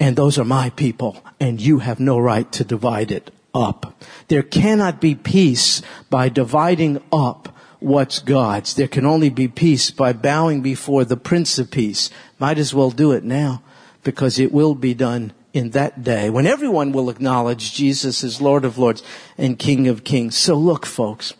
And 0.00 0.14
those 0.16 0.38
are 0.38 0.44
my 0.44 0.70
people. 0.70 1.22
And 1.40 1.60
you 1.60 1.78
have 1.78 2.00
no 2.00 2.18
right 2.18 2.50
to 2.52 2.64
divide 2.64 3.10
it 3.10 3.30
up. 3.54 4.02
There 4.28 4.42
cannot 4.42 5.00
be 5.00 5.14
peace 5.14 5.82
by 6.10 6.28
dividing 6.28 7.02
up 7.12 7.54
what's 7.80 8.18
God's. 8.18 8.74
There 8.74 8.88
can 8.88 9.06
only 9.06 9.30
be 9.30 9.48
peace 9.48 9.90
by 9.90 10.12
bowing 10.12 10.60
before 10.60 11.04
the 11.04 11.16
Prince 11.16 11.58
of 11.58 11.70
Peace. 11.70 12.10
Might 12.38 12.58
as 12.58 12.74
well 12.74 12.90
do 12.90 13.12
it 13.12 13.24
now 13.24 13.62
because 14.02 14.38
it 14.38 14.52
will 14.52 14.74
be 14.74 14.94
done 14.94 15.32
in 15.52 15.70
that 15.70 16.02
day 16.02 16.30
when 16.30 16.46
everyone 16.46 16.92
will 16.92 17.10
acknowledge 17.10 17.74
Jesus 17.74 18.22
as 18.22 18.40
Lord 18.40 18.64
of 18.64 18.78
Lords 18.78 19.02
and 19.36 19.58
King 19.58 19.88
of 19.88 20.04
Kings. 20.04 20.36
So 20.36 20.54
look, 20.54 20.86
folks. 20.86 21.34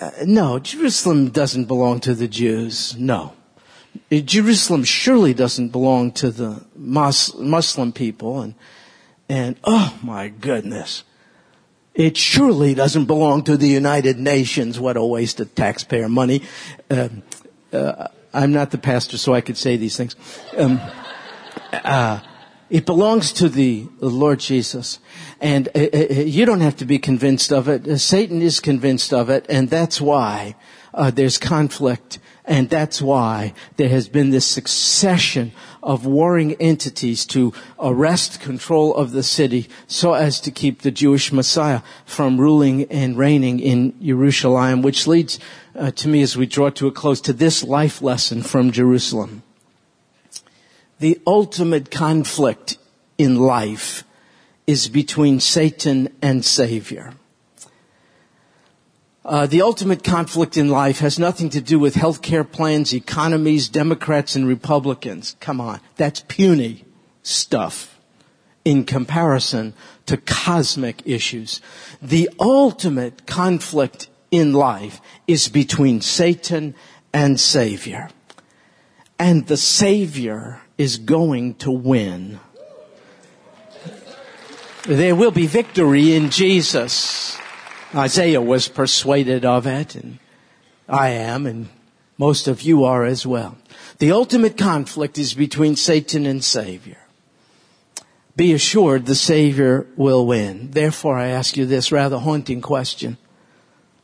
Uh, 0.00 0.10
no, 0.24 0.58
Jerusalem 0.58 1.30
doesn't 1.30 1.64
belong 1.64 2.00
to 2.00 2.14
the 2.14 2.28
Jews. 2.28 2.96
No. 2.96 3.32
Jerusalem 4.10 4.84
surely 4.84 5.34
doesn't 5.34 5.70
belong 5.70 6.12
to 6.12 6.30
the 6.30 6.64
Muslim 6.76 7.92
people 7.92 8.40
and, 8.40 8.54
and 9.28 9.56
oh 9.64 9.98
my 10.02 10.28
goodness. 10.28 11.02
It 11.98 12.16
surely 12.16 12.74
doesn't 12.74 13.06
belong 13.06 13.42
to 13.42 13.56
the 13.56 13.66
United 13.66 14.20
Nations. 14.20 14.78
What 14.78 14.96
a 14.96 15.04
waste 15.04 15.40
of 15.40 15.52
taxpayer 15.56 16.08
money. 16.08 16.42
Uh, 16.88 17.08
uh, 17.72 18.06
I'm 18.32 18.52
not 18.52 18.70
the 18.70 18.78
pastor, 18.78 19.18
so 19.18 19.34
I 19.34 19.40
could 19.40 19.56
say 19.56 19.76
these 19.76 19.96
things. 19.96 20.14
Um, 20.56 20.80
uh, 21.72 22.20
it 22.70 22.86
belongs 22.86 23.32
to 23.32 23.48
the 23.48 23.88
Lord 23.98 24.38
Jesus. 24.38 25.00
And 25.40 25.68
uh, 25.74 25.88
uh, 25.92 26.22
you 26.22 26.46
don't 26.46 26.60
have 26.60 26.76
to 26.76 26.84
be 26.84 27.00
convinced 27.00 27.50
of 27.50 27.66
it. 27.66 27.88
Uh, 27.88 27.98
Satan 27.98 28.42
is 28.42 28.60
convinced 28.60 29.12
of 29.12 29.28
it, 29.28 29.44
and 29.48 29.68
that's 29.68 30.00
why 30.00 30.54
there's 31.14 31.36
conflict. 31.36 32.20
And 32.48 32.70
that's 32.70 33.02
why 33.02 33.52
there 33.76 33.90
has 33.90 34.08
been 34.08 34.30
this 34.30 34.46
succession 34.46 35.52
of 35.82 36.06
warring 36.06 36.54
entities 36.54 37.26
to 37.26 37.52
arrest 37.78 38.40
control 38.40 38.94
of 38.94 39.12
the 39.12 39.22
city 39.22 39.68
so 39.86 40.14
as 40.14 40.40
to 40.40 40.50
keep 40.50 40.80
the 40.80 40.90
Jewish 40.90 41.30
Messiah 41.30 41.82
from 42.06 42.40
ruling 42.40 42.84
and 42.90 43.18
reigning 43.18 43.60
in 43.60 43.92
Jerusalem, 44.02 44.80
which 44.80 45.06
leads 45.06 45.38
uh, 45.76 45.90
to 45.90 46.08
me 46.08 46.22
as 46.22 46.38
we 46.38 46.46
draw 46.46 46.70
to 46.70 46.86
a 46.86 46.90
close 46.90 47.20
to 47.20 47.34
this 47.34 47.62
life 47.62 48.00
lesson 48.00 48.42
from 48.42 48.72
Jerusalem. 48.72 49.42
The 51.00 51.20
ultimate 51.26 51.90
conflict 51.90 52.78
in 53.18 53.36
life 53.36 54.04
is 54.66 54.88
between 54.88 55.38
Satan 55.38 56.08
and 56.22 56.42
Savior. 56.42 57.12
Uh, 59.28 59.46
the 59.46 59.60
ultimate 59.60 60.02
conflict 60.02 60.56
in 60.56 60.70
life 60.70 61.00
has 61.00 61.18
nothing 61.18 61.50
to 61.50 61.60
do 61.60 61.78
with 61.78 61.94
health 61.94 62.22
care 62.22 62.44
plans, 62.44 62.94
economies, 62.94 63.68
Democrats 63.68 64.34
and 64.34 64.48
Republicans. 64.48 65.36
Come 65.38 65.60
on. 65.60 65.80
That's 65.96 66.20
puny 66.28 66.86
stuff 67.22 68.00
in 68.64 68.84
comparison 68.84 69.74
to 70.06 70.16
cosmic 70.16 71.02
issues. 71.04 71.60
The 72.00 72.30
ultimate 72.40 73.26
conflict 73.26 74.08
in 74.30 74.54
life 74.54 74.98
is 75.26 75.48
between 75.48 76.00
Satan 76.00 76.74
and 77.12 77.38
Savior. 77.38 78.08
And 79.18 79.46
the 79.46 79.58
Savior 79.58 80.62
is 80.78 80.96
going 80.96 81.56
to 81.56 81.70
win. 81.70 82.40
There 84.84 85.14
will 85.14 85.32
be 85.32 85.46
victory 85.46 86.14
in 86.14 86.30
Jesus. 86.30 87.38
Isaiah 87.94 88.42
was 88.42 88.68
persuaded 88.68 89.44
of 89.44 89.66
it, 89.66 89.94
and 89.94 90.18
I 90.88 91.10
am, 91.10 91.46
and 91.46 91.68
most 92.18 92.48
of 92.48 92.62
you 92.62 92.84
are 92.84 93.04
as 93.04 93.26
well. 93.26 93.56
The 93.98 94.12
ultimate 94.12 94.58
conflict 94.58 95.18
is 95.18 95.34
between 95.34 95.76
Satan 95.76 96.26
and 96.26 96.44
Savior. 96.44 96.98
Be 98.36 98.52
assured 98.52 99.06
the 99.06 99.14
Savior 99.14 99.86
will 99.96 100.26
win. 100.26 100.70
Therefore, 100.70 101.18
I 101.18 101.28
ask 101.28 101.56
you 101.56 101.66
this 101.66 101.90
rather 101.90 102.18
haunting 102.18 102.60
question. 102.60 103.16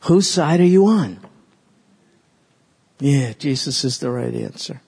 Whose 0.01 0.29
side 0.29 0.59
are 0.59 0.63
you 0.63 0.87
on? 0.87 1.19
Yeah, 2.99 3.33
Jesus 3.33 3.83
is 3.83 3.99
the 3.99 4.09
right 4.09 4.33
answer. 4.33 4.81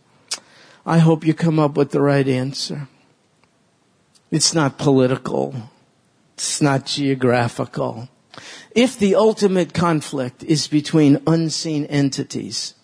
I 0.86 1.00
hope 1.00 1.26
you 1.26 1.34
come 1.34 1.60
up 1.60 1.76
with 1.76 1.92
the 1.92 2.02
right 2.02 2.28
answer. 2.28 2.88
It's 4.32 4.54
not 4.54 4.78
political. 4.78 5.56
It's 6.34 6.62
not 6.62 6.86
geographical. 6.86 8.10
If 8.72 8.98
the 8.98 9.16
ultimate 9.16 9.74
conflict 9.74 10.44
is 10.44 10.68
between 10.68 11.22
unseen 11.26 11.86
entities, 11.86 12.76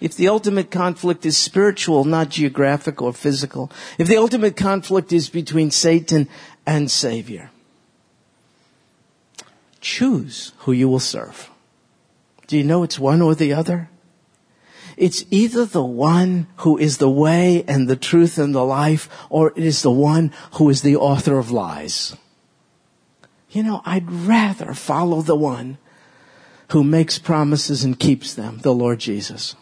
if 0.00 0.16
the 0.16 0.28
ultimate 0.28 0.70
conflict 0.70 1.24
is 1.24 1.36
spiritual, 1.36 2.04
not 2.04 2.28
geographic 2.28 3.00
or 3.00 3.12
physical, 3.12 3.70
if 3.98 4.08
the 4.08 4.16
ultimate 4.16 4.56
conflict 4.56 5.12
is 5.12 5.28
between 5.28 5.70
Satan 5.70 6.28
and 6.66 6.90
Savior, 6.90 7.50
choose 9.80 10.52
who 10.58 10.72
you 10.72 10.88
will 10.88 11.00
serve. 11.00 11.50
Do 12.46 12.58
you 12.58 12.64
know 12.64 12.82
it's 12.82 12.98
one 12.98 13.22
or 13.22 13.34
the 13.34 13.52
other? 13.52 13.88
It's 14.96 15.24
either 15.30 15.64
the 15.64 15.84
one 15.84 16.46
who 16.58 16.78
is 16.78 16.98
the 16.98 17.10
way 17.10 17.64
and 17.66 17.88
the 17.88 17.96
truth 17.96 18.38
and 18.38 18.54
the 18.54 18.64
life, 18.64 19.08
or 19.30 19.52
it 19.56 19.64
is 19.64 19.82
the 19.82 19.90
one 19.90 20.32
who 20.52 20.68
is 20.70 20.82
the 20.82 20.96
author 20.96 21.38
of 21.38 21.50
lies. 21.50 22.16
You 23.54 23.62
know, 23.62 23.82
I'd 23.84 24.10
rather 24.10 24.74
follow 24.74 25.22
the 25.22 25.36
one 25.36 25.78
who 26.72 26.82
makes 26.82 27.20
promises 27.20 27.84
and 27.84 27.98
keeps 27.98 28.34
them, 28.34 28.58
the 28.58 28.74
Lord 28.74 28.98
Jesus. 28.98 29.54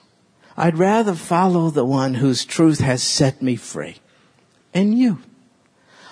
I'd 0.57 0.79
rather 0.79 1.15
follow 1.15 1.69
the 1.69 1.85
one 1.85 2.15
whose 2.15 2.47
truth 2.47 2.81
has 2.81 3.03
set 3.03 3.43
me 3.43 3.55
free. 3.55 3.99
And 4.73 4.97
you. 4.99 5.19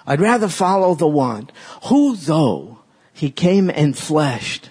I'd 0.06 0.20
rather 0.20 0.48
follow 0.48 0.94
the 0.94 1.08
one 1.08 1.48
who, 1.84 2.16
though 2.16 2.80
he 3.14 3.30
came 3.30 3.70
and 3.70 3.96
fleshed, 3.96 4.68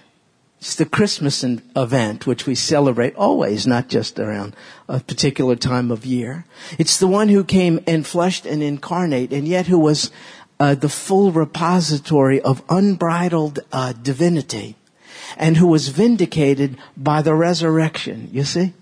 it's 0.60 0.74
the 0.74 0.84
Christmas 0.84 1.42
event 1.42 2.26
which 2.26 2.46
we 2.46 2.54
celebrate 2.54 3.16
always, 3.16 3.66
not 3.66 3.88
just 3.88 4.20
around 4.20 4.54
a 4.88 5.00
particular 5.00 5.56
time 5.56 5.90
of 5.90 6.04
year. 6.04 6.44
It's 6.78 6.98
the 6.98 7.06
one 7.06 7.28
who 7.30 7.44
came 7.44 7.80
and 7.86 8.06
fleshed 8.06 8.44
and 8.44 8.62
incarnate 8.62 9.32
and 9.32 9.48
yet 9.48 9.68
who 9.68 9.78
was 9.78 10.12
uh, 10.60 10.74
the 10.74 10.88
full 10.88 11.32
repository 11.32 12.40
of 12.40 12.62
unbridled 12.68 13.58
uh, 13.72 13.92
divinity 13.94 14.76
and 15.36 15.56
who 15.56 15.66
was 15.66 15.88
vindicated 15.88 16.76
by 16.96 17.22
the 17.22 17.34
resurrection. 17.34 18.28
You 18.30 18.44
see? 18.44 18.74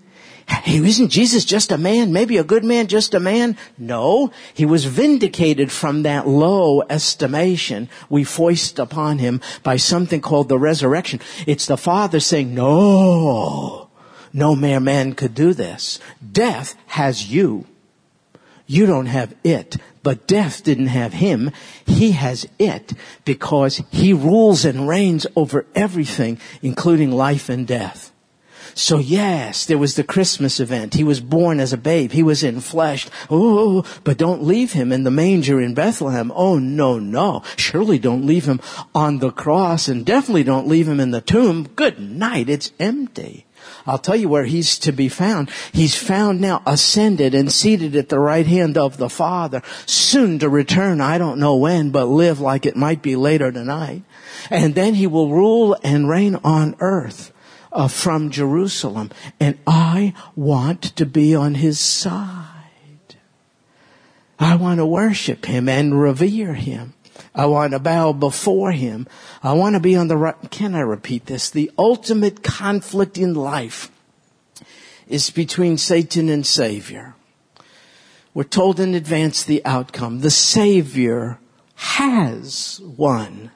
Hey, 0.49 0.77
isn't 0.77 1.09
Jesus 1.09 1.45
just 1.45 1.71
a 1.71 1.77
man? 1.77 2.11
Maybe 2.11 2.37
a 2.37 2.43
good 2.43 2.65
man, 2.65 2.87
just 2.87 3.13
a 3.13 3.19
man? 3.19 3.55
No. 3.77 4.31
He 4.53 4.65
was 4.65 4.85
vindicated 4.85 5.71
from 5.71 6.03
that 6.03 6.27
low 6.27 6.81
estimation 6.89 7.87
we 8.09 8.23
foist 8.23 8.79
upon 8.79 9.19
him 9.19 9.41
by 9.63 9.77
something 9.77 10.21
called 10.21 10.49
the 10.49 10.57
resurrection. 10.57 11.21
It's 11.45 11.67
the 11.67 11.77
Father 11.77 12.19
saying, 12.19 12.53
no, 12.53 13.89
no 14.33 14.55
mere 14.55 14.79
man 14.79 15.13
could 15.13 15.35
do 15.35 15.53
this. 15.53 15.99
Death 16.31 16.75
has 16.87 17.31
you. 17.31 17.65
You 18.69 18.85
don't 18.85 19.07
have 19.07 19.33
it. 19.43 19.77
But 20.03 20.27
death 20.27 20.63
didn't 20.63 20.87
have 20.87 21.13
him. 21.13 21.49
He 21.87 22.11
has 22.11 22.47
it 22.59 22.93
because 23.25 23.81
he 23.89 24.13
rules 24.13 24.63
and 24.63 24.87
reigns 24.87 25.25
over 25.35 25.65
everything, 25.73 26.39
including 26.61 27.11
life 27.11 27.49
and 27.49 27.65
death. 27.65 28.11
So 28.75 28.99
yes, 28.99 29.65
there 29.65 29.79
was 29.79 29.95
the 29.95 30.03
Christmas 30.03 30.59
event. 30.59 30.93
He 30.93 31.03
was 31.03 31.19
born 31.19 31.59
as 31.59 31.73
a 31.73 31.77
babe. 31.77 32.11
He 32.11 32.21
was 32.21 32.43
in 32.43 32.61
flesh. 32.61 33.07
Oh, 33.27 33.83
but 34.03 34.19
don't 34.19 34.43
leave 34.43 34.73
him 34.73 34.91
in 34.91 35.03
the 35.03 35.09
manger 35.09 35.59
in 35.59 35.73
Bethlehem. 35.73 36.31
Oh, 36.35 36.59
no, 36.59 36.99
no. 36.99 37.41
Surely 37.57 37.97
don't 37.97 38.27
leave 38.27 38.45
him 38.45 38.61
on 38.93 39.17
the 39.17 39.31
cross 39.31 39.87
and 39.87 40.05
definitely 40.05 40.43
don't 40.43 40.67
leave 40.67 40.87
him 40.87 40.99
in 40.99 41.09
the 41.09 41.21
tomb. 41.21 41.67
Good 41.75 41.99
night. 41.99 42.49
It's 42.49 42.71
empty. 42.79 43.47
I'll 43.89 43.97
tell 43.97 44.15
you 44.15 44.29
where 44.29 44.45
he's 44.45 44.77
to 44.79 44.91
be 44.91 45.09
found. 45.09 45.49
He's 45.71 45.95
found 45.95 46.39
now 46.39 46.61
ascended 46.65 47.33
and 47.33 47.51
seated 47.51 47.95
at 47.95 48.09
the 48.09 48.19
right 48.19 48.45
hand 48.45 48.77
of 48.77 48.97
the 48.97 49.09
Father, 49.09 49.63
soon 49.87 50.37
to 50.39 50.49
return. 50.49 51.01
I 51.01 51.17
don't 51.17 51.39
know 51.39 51.55
when, 51.55 51.89
but 51.89 52.05
live 52.05 52.39
like 52.39 52.65
it 52.65 52.75
might 52.75 53.01
be 53.01 53.15
later 53.15 53.51
tonight. 53.51 54.03
And 54.51 54.75
then 54.75 54.93
he 54.93 55.07
will 55.07 55.31
rule 55.31 55.75
and 55.83 56.07
reign 56.07 56.35
on 56.43 56.75
earth 56.79 57.33
uh, 57.71 57.87
from 57.87 58.29
Jerusalem, 58.29 59.11
and 59.39 59.57
I 59.65 60.13
want 60.35 60.81
to 60.97 61.05
be 61.05 61.35
on 61.35 61.55
his 61.55 61.79
side. 61.79 62.45
I 64.39 64.55
want 64.55 64.77
to 64.77 64.85
worship 64.85 65.45
him 65.45 65.67
and 65.67 65.99
revere 65.99 66.53
him. 66.53 66.93
I 67.33 67.45
want 67.45 67.73
to 67.73 67.79
bow 67.79 68.13
before 68.13 68.71
him. 68.71 69.07
I 69.43 69.53
want 69.53 69.75
to 69.75 69.79
be 69.79 69.95
on 69.95 70.07
the 70.07 70.17
right. 70.17 70.35
Can 70.51 70.75
I 70.75 70.81
repeat 70.81 71.25
this? 71.25 71.49
The 71.49 71.71
ultimate 71.77 72.43
conflict 72.43 73.17
in 73.17 73.33
life 73.33 73.91
is 75.07 75.29
between 75.29 75.77
Satan 75.77 76.29
and 76.29 76.45
Savior. 76.45 77.15
We're 78.33 78.43
told 78.43 78.79
in 78.79 78.93
advance 78.93 79.43
the 79.43 79.65
outcome. 79.65 80.19
The 80.19 80.29
Savior 80.29 81.39
has 81.75 82.79
won. 82.83 83.51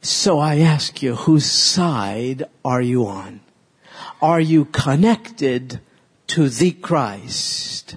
So 0.00 0.38
I 0.38 0.58
ask 0.58 1.02
you, 1.02 1.14
whose 1.14 1.50
side 1.50 2.44
are 2.64 2.80
you 2.80 3.06
on? 3.06 3.40
Are 4.20 4.40
you 4.40 4.64
connected 4.66 5.80
to 6.28 6.48
the 6.48 6.72
Christ, 6.72 7.96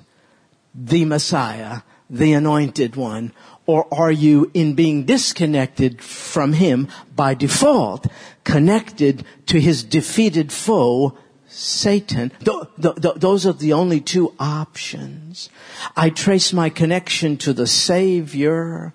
the 0.73 1.06
Messiah, 1.06 1.82
the 2.10 2.34
anointed 2.34 2.95
one, 2.95 3.34
or 3.67 3.86
are 3.93 4.12
you 4.12 4.49
in 4.53 4.73
being 4.73 5.03
disconnected 5.03 6.01
from 6.01 6.53
him 6.53 6.88
by 7.15 7.34
default, 7.34 8.08
connected 8.43 9.25
to 9.45 9.60
his 9.60 9.84
defeated 9.84 10.51
foe, 10.51 11.17
Satan? 11.49 12.32
Th- 12.43 12.67
th- 12.82 12.95
th- 12.95 13.15
those 13.15 13.45
are 13.45 13.53
the 13.53 13.73
only 13.73 13.99
two 13.99 14.34
options. 14.39 15.49
I 15.95 16.10
trace 16.10 16.53
my 16.53 16.69
connection 16.69 17.38
to 17.38 17.53
the 17.53 17.67
Savior 17.67 18.93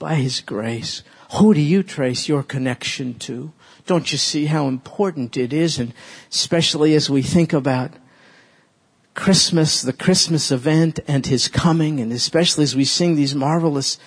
by 0.00 0.16
his 0.16 0.40
grace. 0.40 1.02
Who 1.36 1.54
do 1.54 1.60
you 1.60 1.82
trace 1.82 2.28
your 2.28 2.42
connection 2.42 3.18
to? 3.20 3.52
Don't 3.86 4.10
you 4.10 4.18
see 4.18 4.46
how 4.46 4.66
important 4.66 5.36
it 5.36 5.52
is? 5.52 5.78
And 5.78 5.94
especially 6.30 6.94
as 6.94 7.08
we 7.08 7.22
think 7.22 7.52
about 7.52 7.92
Christmas, 9.18 9.82
the 9.82 9.92
Christmas 9.92 10.52
event 10.52 11.00
and 11.08 11.26
his 11.26 11.48
coming, 11.48 11.98
and 11.98 12.12
especially 12.12 12.62
as 12.62 12.76
we 12.76 12.84
sing 12.84 13.16
these 13.16 13.34
marvelous 13.34 13.98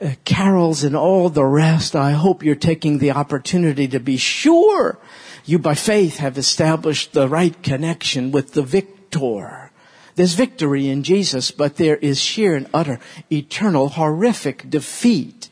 uh, 0.00 0.10
carols 0.24 0.84
and 0.84 0.94
all 0.94 1.28
the 1.28 1.44
rest, 1.44 1.96
I 1.96 2.12
hope 2.12 2.44
you're 2.44 2.54
taking 2.54 2.98
the 2.98 3.10
opportunity 3.10 3.88
to 3.88 3.98
be 3.98 4.16
sure 4.16 4.98
you 5.44 5.58
by 5.58 5.74
faith 5.74 6.18
have 6.18 6.38
established 6.38 7.12
the 7.12 7.28
right 7.28 7.60
connection 7.60 8.30
with 8.30 8.52
the 8.52 8.62
victor. 8.62 9.72
There's 10.14 10.34
victory 10.34 10.88
in 10.88 11.02
Jesus, 11.02 11.50
but 11.50 11.74
there 11.74 11.96
is 11.96 12.20
sheer 12.20 12.54
and 12.54 12.68
utter, 12.72 13.00
eternal, 13.32 13.88
horrific 13.88 14.70
defeat 14.70 15.48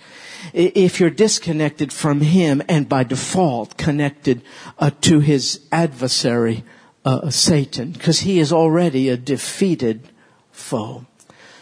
if 0.52 1.00
you're 1.00 1.10
disconnected 1.10 1.92
from 1.92 2.20
him 2.20 2.62
and 2.68 2.88
by 2.88 3.02
default 3.02 3.76
connected 3.76 4.42
uh, 4.78 4.90
to 5.00 5.18
his 5.18 5.66
adversary, 5.72 6.62
uh, 7.04 7.30
Satan, 7.30 7.92
because 7.92 8.20
he 8.20 8.38
is 8.38 8.52
already 8.52 9.08
a 9.08 9.16
defeated 9.16 10.08
foe. 10.50 11.06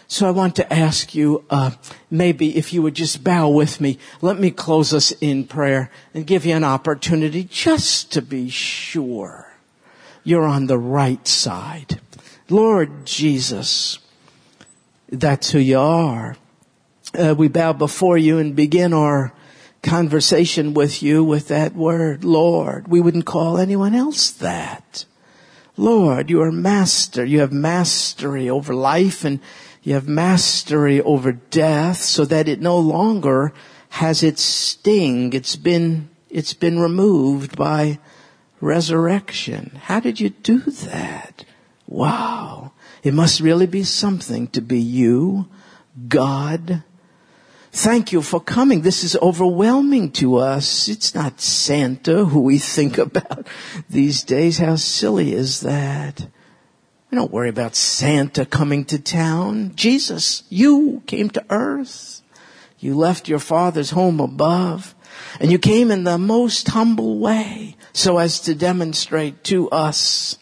So 0.07 0.29
I 0.29 0.31
want 0.31 0.57
to 0.57 0.73
ask 0.73 1.15
you, 1.15 1.45
uh, 1.49 1.71
maybe 2.11 2.57
if 2.57 2.73
you 2.73 2.83
would 2.83 2.95
just 2.95 3.25
bow 3.25 3.49
with 3.49 3.81
me, 3.81 3.99
let 4.21 4.39
me 4.39 4.51
close 4.51 4.93
us 4.93 5.13
in 5.21 5.45
prayer 5.45 5.91
and 6.13 6.27
give 6.27 6.45
you 6.45 6.55
an 6.55 6.65
opportunity 6.65 7.45
just 7.45 8.13
to 8.13 8.21
be 8.21 8.51
sure 8.51 9.55
you're 10.23 10.45
on 10.45 10.67
the 10.67 10.79
right 10.79 11.27
side. 11.27 11.99
Lord 12.51 13.07
Jesus, 13.07 13.99
that's 15.09 15.51
who 15.51 15.59
you 15.59 15.79
are 15.79 16.37
uh, 17.15 17.35
we 17.37 17.49
bow 17.49 17.73
before 17.73 18.17
you 18.17 18.39
and 18.39 18.57
begin 18.57 18.93
our 18.93 19.33
conversation 19.83 20.75
with 20.75 21.03
you 21.03 21.25
with 21.25 21.49
that 21.49 21.75
word, 21.75 22.25
Lord. 22.25 22.89
We 22.89 23.01
wouldn't 23.01 23.27
call 23.27 23.59
anyone 23.59 23.95
else 23.95 24.31
that. 24.31 25.05
Lord, 25.77 26.29
you 26.29 26.43
are 26.43 26.53
master. 26.53 27.25
You 27.25 27.41
have 27.41 27.53
mastery 27.53 28.49
over 28.49 28.75
life 28.75 29.25
and 29.25 29.41
you 29.83 29.95
have 29.95 30.07
mastery 30.07 31.01
over 31.01 31.33
death 31.33 31.99
so 31.99 32.25
that 32.27 32.49
it 32.49 32.61
no 32.61 32.79
longer 32.79 33.53
has 33.91 34.23
its 34.23 34.43
sting. 34.43 35.33
It's 35.33 35.57
been, 35.57 36.11
it's 36.31 36.55
been 36.55 36.79
removed 36.79 37.57
by 37.57 37.99
resurrection. 38.61 39.81
How 39.85 40.01
did 40.01 40.21
you 40.21 40.31
do 40.31 40.59
that? 40.59 41.45
Wow. 41.87 42.73
It 43.03 43.15
must 43.15 43.41
really 43.41 43.67
be 43.67 43.83
something 43.83 44.47
to 44.49 44.61
be 44.61 44.79
you, 44.79 45.49
God, 46.09 46.85
Thank 47.75 48.13
you 48.13 48.21
for 48.21 48.39
coming. 48.39 48.83
This 48.83 49.03
is 49.03 49.17
overwhelming 49.17 50.13
to 50.13 50.37
us. 50.37 50.89
It's 50.89 51.15
not 51.15 51.41
Santa 51.41 52.27
who 52.27 52.41
we 52.41 52.59
think 52.59 52.99
about 52.99 53.47
these 53.89 54.23
days. 54.23 54.59
How 54.59 54.77
silly 54.77 55.33
is 55.33 55.61
that? 55.61 56.27
We 57.11 57.17
don't 57.17 57.33
worry 57.33 57.49
about 57.49 57.75
Santa 57.75 58.45
coming 58.45 58.85
to 58.87 58.99
town. 58.99 59.73
Jesus, 59.75 60.43
you 60.51 61.03
came 61.07 61.31
to 61.31 61.45
earth. 61.49 62.21
You 62.79 62.95
left 62.95 63.27
your 63.27 63.39
father's 63.39 63.91
home 63.91 64.21
above 64.21 64.95
and 65.41 65.51
you 65.51 65.59
came 65.59 65.91
in 65.91 66.05
the 66.05 66.19
most 66.19 66.69
humble 66.69 67.21
way 67.21 67.77
so 67.95 68.19
as 68.19 68.41
to 68.41 68.55
demonstrate 68.55 69.45
to 69.45 69.71
us 69.71 70.37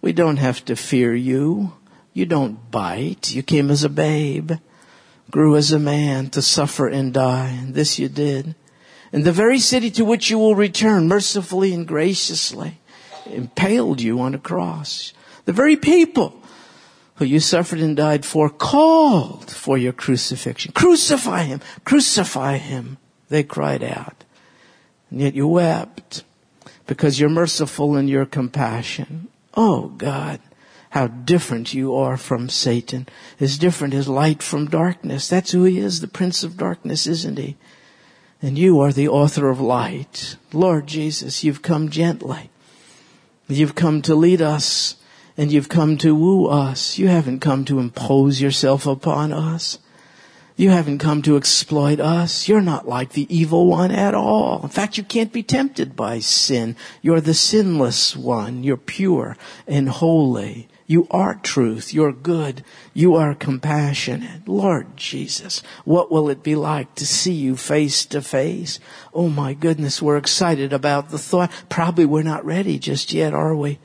we 0.00 0.12
don't 0.12 0.36
have 0.36 0.64
to 0.66 0.76
fear 0.76 1.12
you. 1.12 1.72
You 2.12 2.24
don't 2.24 2.70
bite. 2.70 3.32
You 3.32 3.42
came 3.42 3.68
as 3.70 3.82
a 3.82 3.88
babe 3.88 4.52
grew 5.30 5.56
as 5.56 5.72
a 5.72 5.78
man 5.78 6.30
to 6.30 6.42
suffer 6.42 6.88
and 6.88 7.12
die. 7.12 7.48
And 7.60 7.74
this 7.74 7.98
you 7.98 8.08
did. 8.08 8.54
And 9.12 9.24
the 9.24 9.32
very 9.32 9.58
city 9.58 9.90
to 9.92 10.04
which 10.04 10.30
you 10.30 10.38
will 10.38 10.54
return 10.54 11.08
mercifully 11.08 11.72
and 11.72 11.86
graciously 11.86 12.78
impaled 13.26 14.00
you 14.00 14.20
on 14.20 14.34
a 14.34 14.38
cross. 14.38 15.12
The 15.44 15.52
very 15.52 15.76
people 15.76 16.42
who 17.16 17.24
you 17.24 17.40
suffered 17.40 17.80
and 17.80 17.96
died 17.96 18.24
for 18.24 18.48
called 18.48 19.50
for 19.50 19.76
your 19.76 19.92
crucifixion. 19.92 20.72
Crucify 20.72 21.44
him! 21.44 21.60
Crucify 21.84 22.58
him! 22.58 22.98
They 23.28 23.42
cried 23.42 23.82
out. 23.82 24.24
And 25.10 25.20
yet 25.20 25.34
you 25.34 25.48
wept 25.48 26.22
because 26.86 27.18
you're 27.18 27.28
merciful 27.28 27.96
in 27.96 28.08
your 28.08 28.26
compassion. 28.26 29.28
Oh 29.54 29.88
God, 29.88 30.40
how 30.90 31.06
different 31.06 31.74
you 31.74 31.94
are 31.94 32.16
from 32.16 32.48
Satan. 32.48 33.08
As 33.40 33.58
different 33.58 33.94
as 33.94 34.08
light 34.08 34.42
from 34.42 34.66
darkness. 34.66 35.28
That's 35.28 35.52
who 35.52 35.64
he 35.64 35.78
is, 35.78 36.00
the 36.00 36.08
Prince 36.08 36.42
of 36.42 36.56
Darkness, 36.56 37.06
isn't 37.06 37.38
he? 37.38 37.56
And 38.40 38.56
you 38.56 38.80
are 38.80 38.92
the 38.92 39.08
author 39.08 39.48
of 39.48 39.60
light. 39.60 40.36
Lord 40.52 40.86
Jesus, 40.86 41.42
you've 41.42 41.62
come 41.62 41.88
gently. 41.88 42.50
You've 43.48 43.74
come 43.74 44.02
to 44.02 44.14
lead 44.14 44.42
us 44.42 44.96
and 45.36 45.52
you've 45.52 45.68
come 45.68 45.96
to 45.98 46.14
woo 46.14 46.46
us. 46.46 46.98
You 46.98 47.08
haven't 47.08 47.40
come 47.40 47.64
to 47.66 47.78
impose 47.78 48.40
yourself 48.40 48.86
upon 48.86 49.32
us. 49.32 49.78
You 50.56 50.70
haven't 50.70 50.98
come 50.98 51.22
to 51.22 51.36
exploit 51.36 52.00
us. 52.00 52.48
You're 52.48 52.60
not 52.60 52.88
like 52.88 53.12
the 53.12 53.32
evil 53.34 53.68
one 53.68 53.92
at 53.92 54.12
all. 54.12 54.60
In 54.64 54.68
fact, 54.68 54.98
you 54.98 55.04
can't 55.04 55.32
be 55.32 55.44
tempted 55.44 55.94
by 55.94 56.18
sin. 56.18 56.74
You're 57.00 57.20
the 57.20 57.32
sinless 57.32 58.16
one. 58.16 58.64
You're 58.64 58.76
pure 58.76 59.36
and 59.68 59.88
holy. 59.88 60.68
You 60.90 61.06
are 61.10 61.34
truth. 61.34 61.92
You're 61.92 62.14
good. 62.14 62.64
You 62.94 63.14
are 63.14 63.34
compassionate. 63.34 64.48
Lord 64.48 64.96
Jesus, 64.96 65.62
what 65.84 66.10
will 66.10 66.30
it 66.30 66.42
be 66.42 66.56
like 66.56 66.94
to 66.94 67.06
see 67.06 67.34
you 67.34 67.56
face 67.56 68.06
to 68.06 68.22
face? 68.22 68.80
Oh 69.12 69.28
my 69.28 69.52
goodness, 69.52 70.00
we're 70.00 70.16
excited 70.16 70.72
about 70.72 71.10
the 71.10 71.18
thought. 71.18 71.52
Probably 71.68 72.06
we're 72.06 72.22
not 72.22 72.42
ready 72.42 72.78
just 72.78 73.12
yet, 73.12 73.34
are 73.34 73.54
we? 73.54 73.78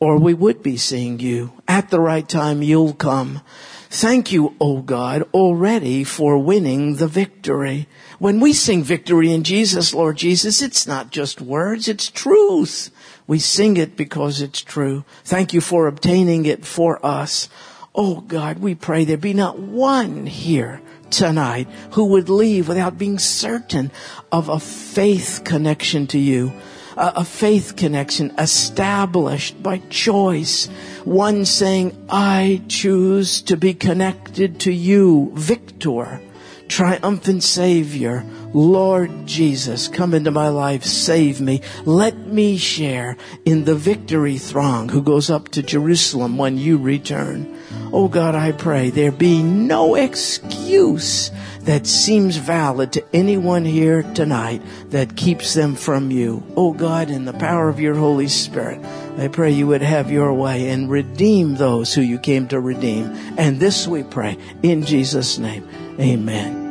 Or 0.00 0.18
we 0.18 0.34
would 0.34 0.64
be 0.64 0.76
seeing 0.76 1.20
you. 1.20 1.52
At 1.68 1.90
the 1.90 2.00
right 2.00 2.28
time, 2.28 2.60
you'll 2.60 2.94
come. 2.94 3.40
Thank 3.88 4.32
you, 4.32 4.56
O 4.60 4.78
oh 4.78 4.82
God, 4.82 5.28
already 5.32 6.02
for 6.02 6.38
winning 6.38 6.96
the 6.96 7.06
victory. 7.06 7.86
When 8.18 8.40
we 8.40 8.52
sing 8.52 8.82
victory 8.82 9.30
in 9.30 9.44
Jesus, 9.44 9.94
Lord 9.94 10.16
Jesus, 10.16 10.60
it's 10.60 10.88
not 10.88 11.12
just 11.12 11.40
words, 11.40 11.86
it's 11.86 12.10
truth. 12.10 12.90
We 13.32 13.38
sing 13.38 13.78
it 13.78 13.96
because 13.96 14.42
it's 14.42 14.60
true. 14.60 15.06
Thank 15.24 15.54
you 15.54 15.62
for 15.62 15.86
obtaining 15.86 16.44
it 16.44 16.66
for 16.66 17.00
us. 17.02 17.48
Oh 17.94 18.20
God, 18.20 18.58
we 18.58 18.74
pray 18.74 19.06
there 19.06 19.16
be 19.16 19.32
not 19.32 19.58
one 19.58 20.26
here 20.26 20.82
tonight 21.08 21.66
who 21.92 22.04
would 22.08 22.28
leave 22.28 22.68
without 22.68 22.98
being 22.98 23.18
certain 23.18 23.90
of 24.30 24.50
a 24.50 24.60
faith 24.60 25.40
connection 25.46 26.06
to 26.08 26.18
you. 26.18 26.52
A, 26.98 27.24
faith 27.24 27.74
connection 27.74 28.34
established 28.36 29.62
by 29.62 29.78
choice. 29.88 30.66
One 31.04 31.46
saying, 31.46 31.96
I 32.10 32.60
choose 32.68 33.40
to 33.48 33.56
be 33.56 33.72
connected 33.72 34.60
to 34.60 34.70
you, 34.70 35.32
Victor 35.34 36.20
triumphant 36.72 37.42
Savior, 37.42 38.24
Lord 38.54 39.26
Jesus, 39.26 39.88
come 39.88 40.14
into 40.14 40.30
my 40.30 40.48
life, 40.48 40.84
save 40.84 41.40
me. 41.40 41.62
Let 41.84 42.16
me 42.18 42.56
share 42.56 43.16
in 43.44 43.64
the 43.64 43.74
victory 43.74 44.38
throng 44.38 44.88
who 44.88 45.02
goes 45.02 45.30
up 45.30 45.48
to 45.50 45.62
Jerusalem 45.62 46.36
when 46.36 46.58
you 46.58 46.78
return. 46.78 47.58
Oh 47.92 48.08
God, 48.08 48.34
I 48.34 48.52
pray 48.52 48.90
there 48.90 49.12
be 49.12 49.42
no 49.42 49.94
excuse 49.94 51.30
that 51.60 51.86
seems 51.86 52.36
valid 52.36 52.92
to 52.92 53.04
anyone 53.12 53.64
here 53.64 54.02
tonight 54.14 54.62
that 54.90 55.16
keeps 55.16 55.54
them 55.54 55.74
from 55.74 56.10
you. 56.10 56.42
Oh 56.56 56.72
God, 56.72 57.10
in 57.10 57.24
the 57.24 57.32
power 57.32 57.68
of 57.68 57.80
your 57.80 57.94
Holy 57.94 58.28
Spirit, 58.28 58.84
I 59.18 59.28
pray 59.28 59.50
you 59.50 59.66
would 59.68 59.82
have 59.82 60.10
your 60.10 60.32
way 60.32 60.70
and 60.70 60.90
redeem 60.90 61.54
those 61.54 61.94
who 61.94 62.00
you 62.00 62.18
came 62.18 62.48
to 62.48 62.60
redeem. 62.60 63.06
And 63.38 63.60
this 63.60 63.86
we 63.86 64.02
pray 64.02 64.38
in 64.62 64.84
Jesus' 64.84 65.38
name. 65.38 65.68
Amen. 66.00 66.61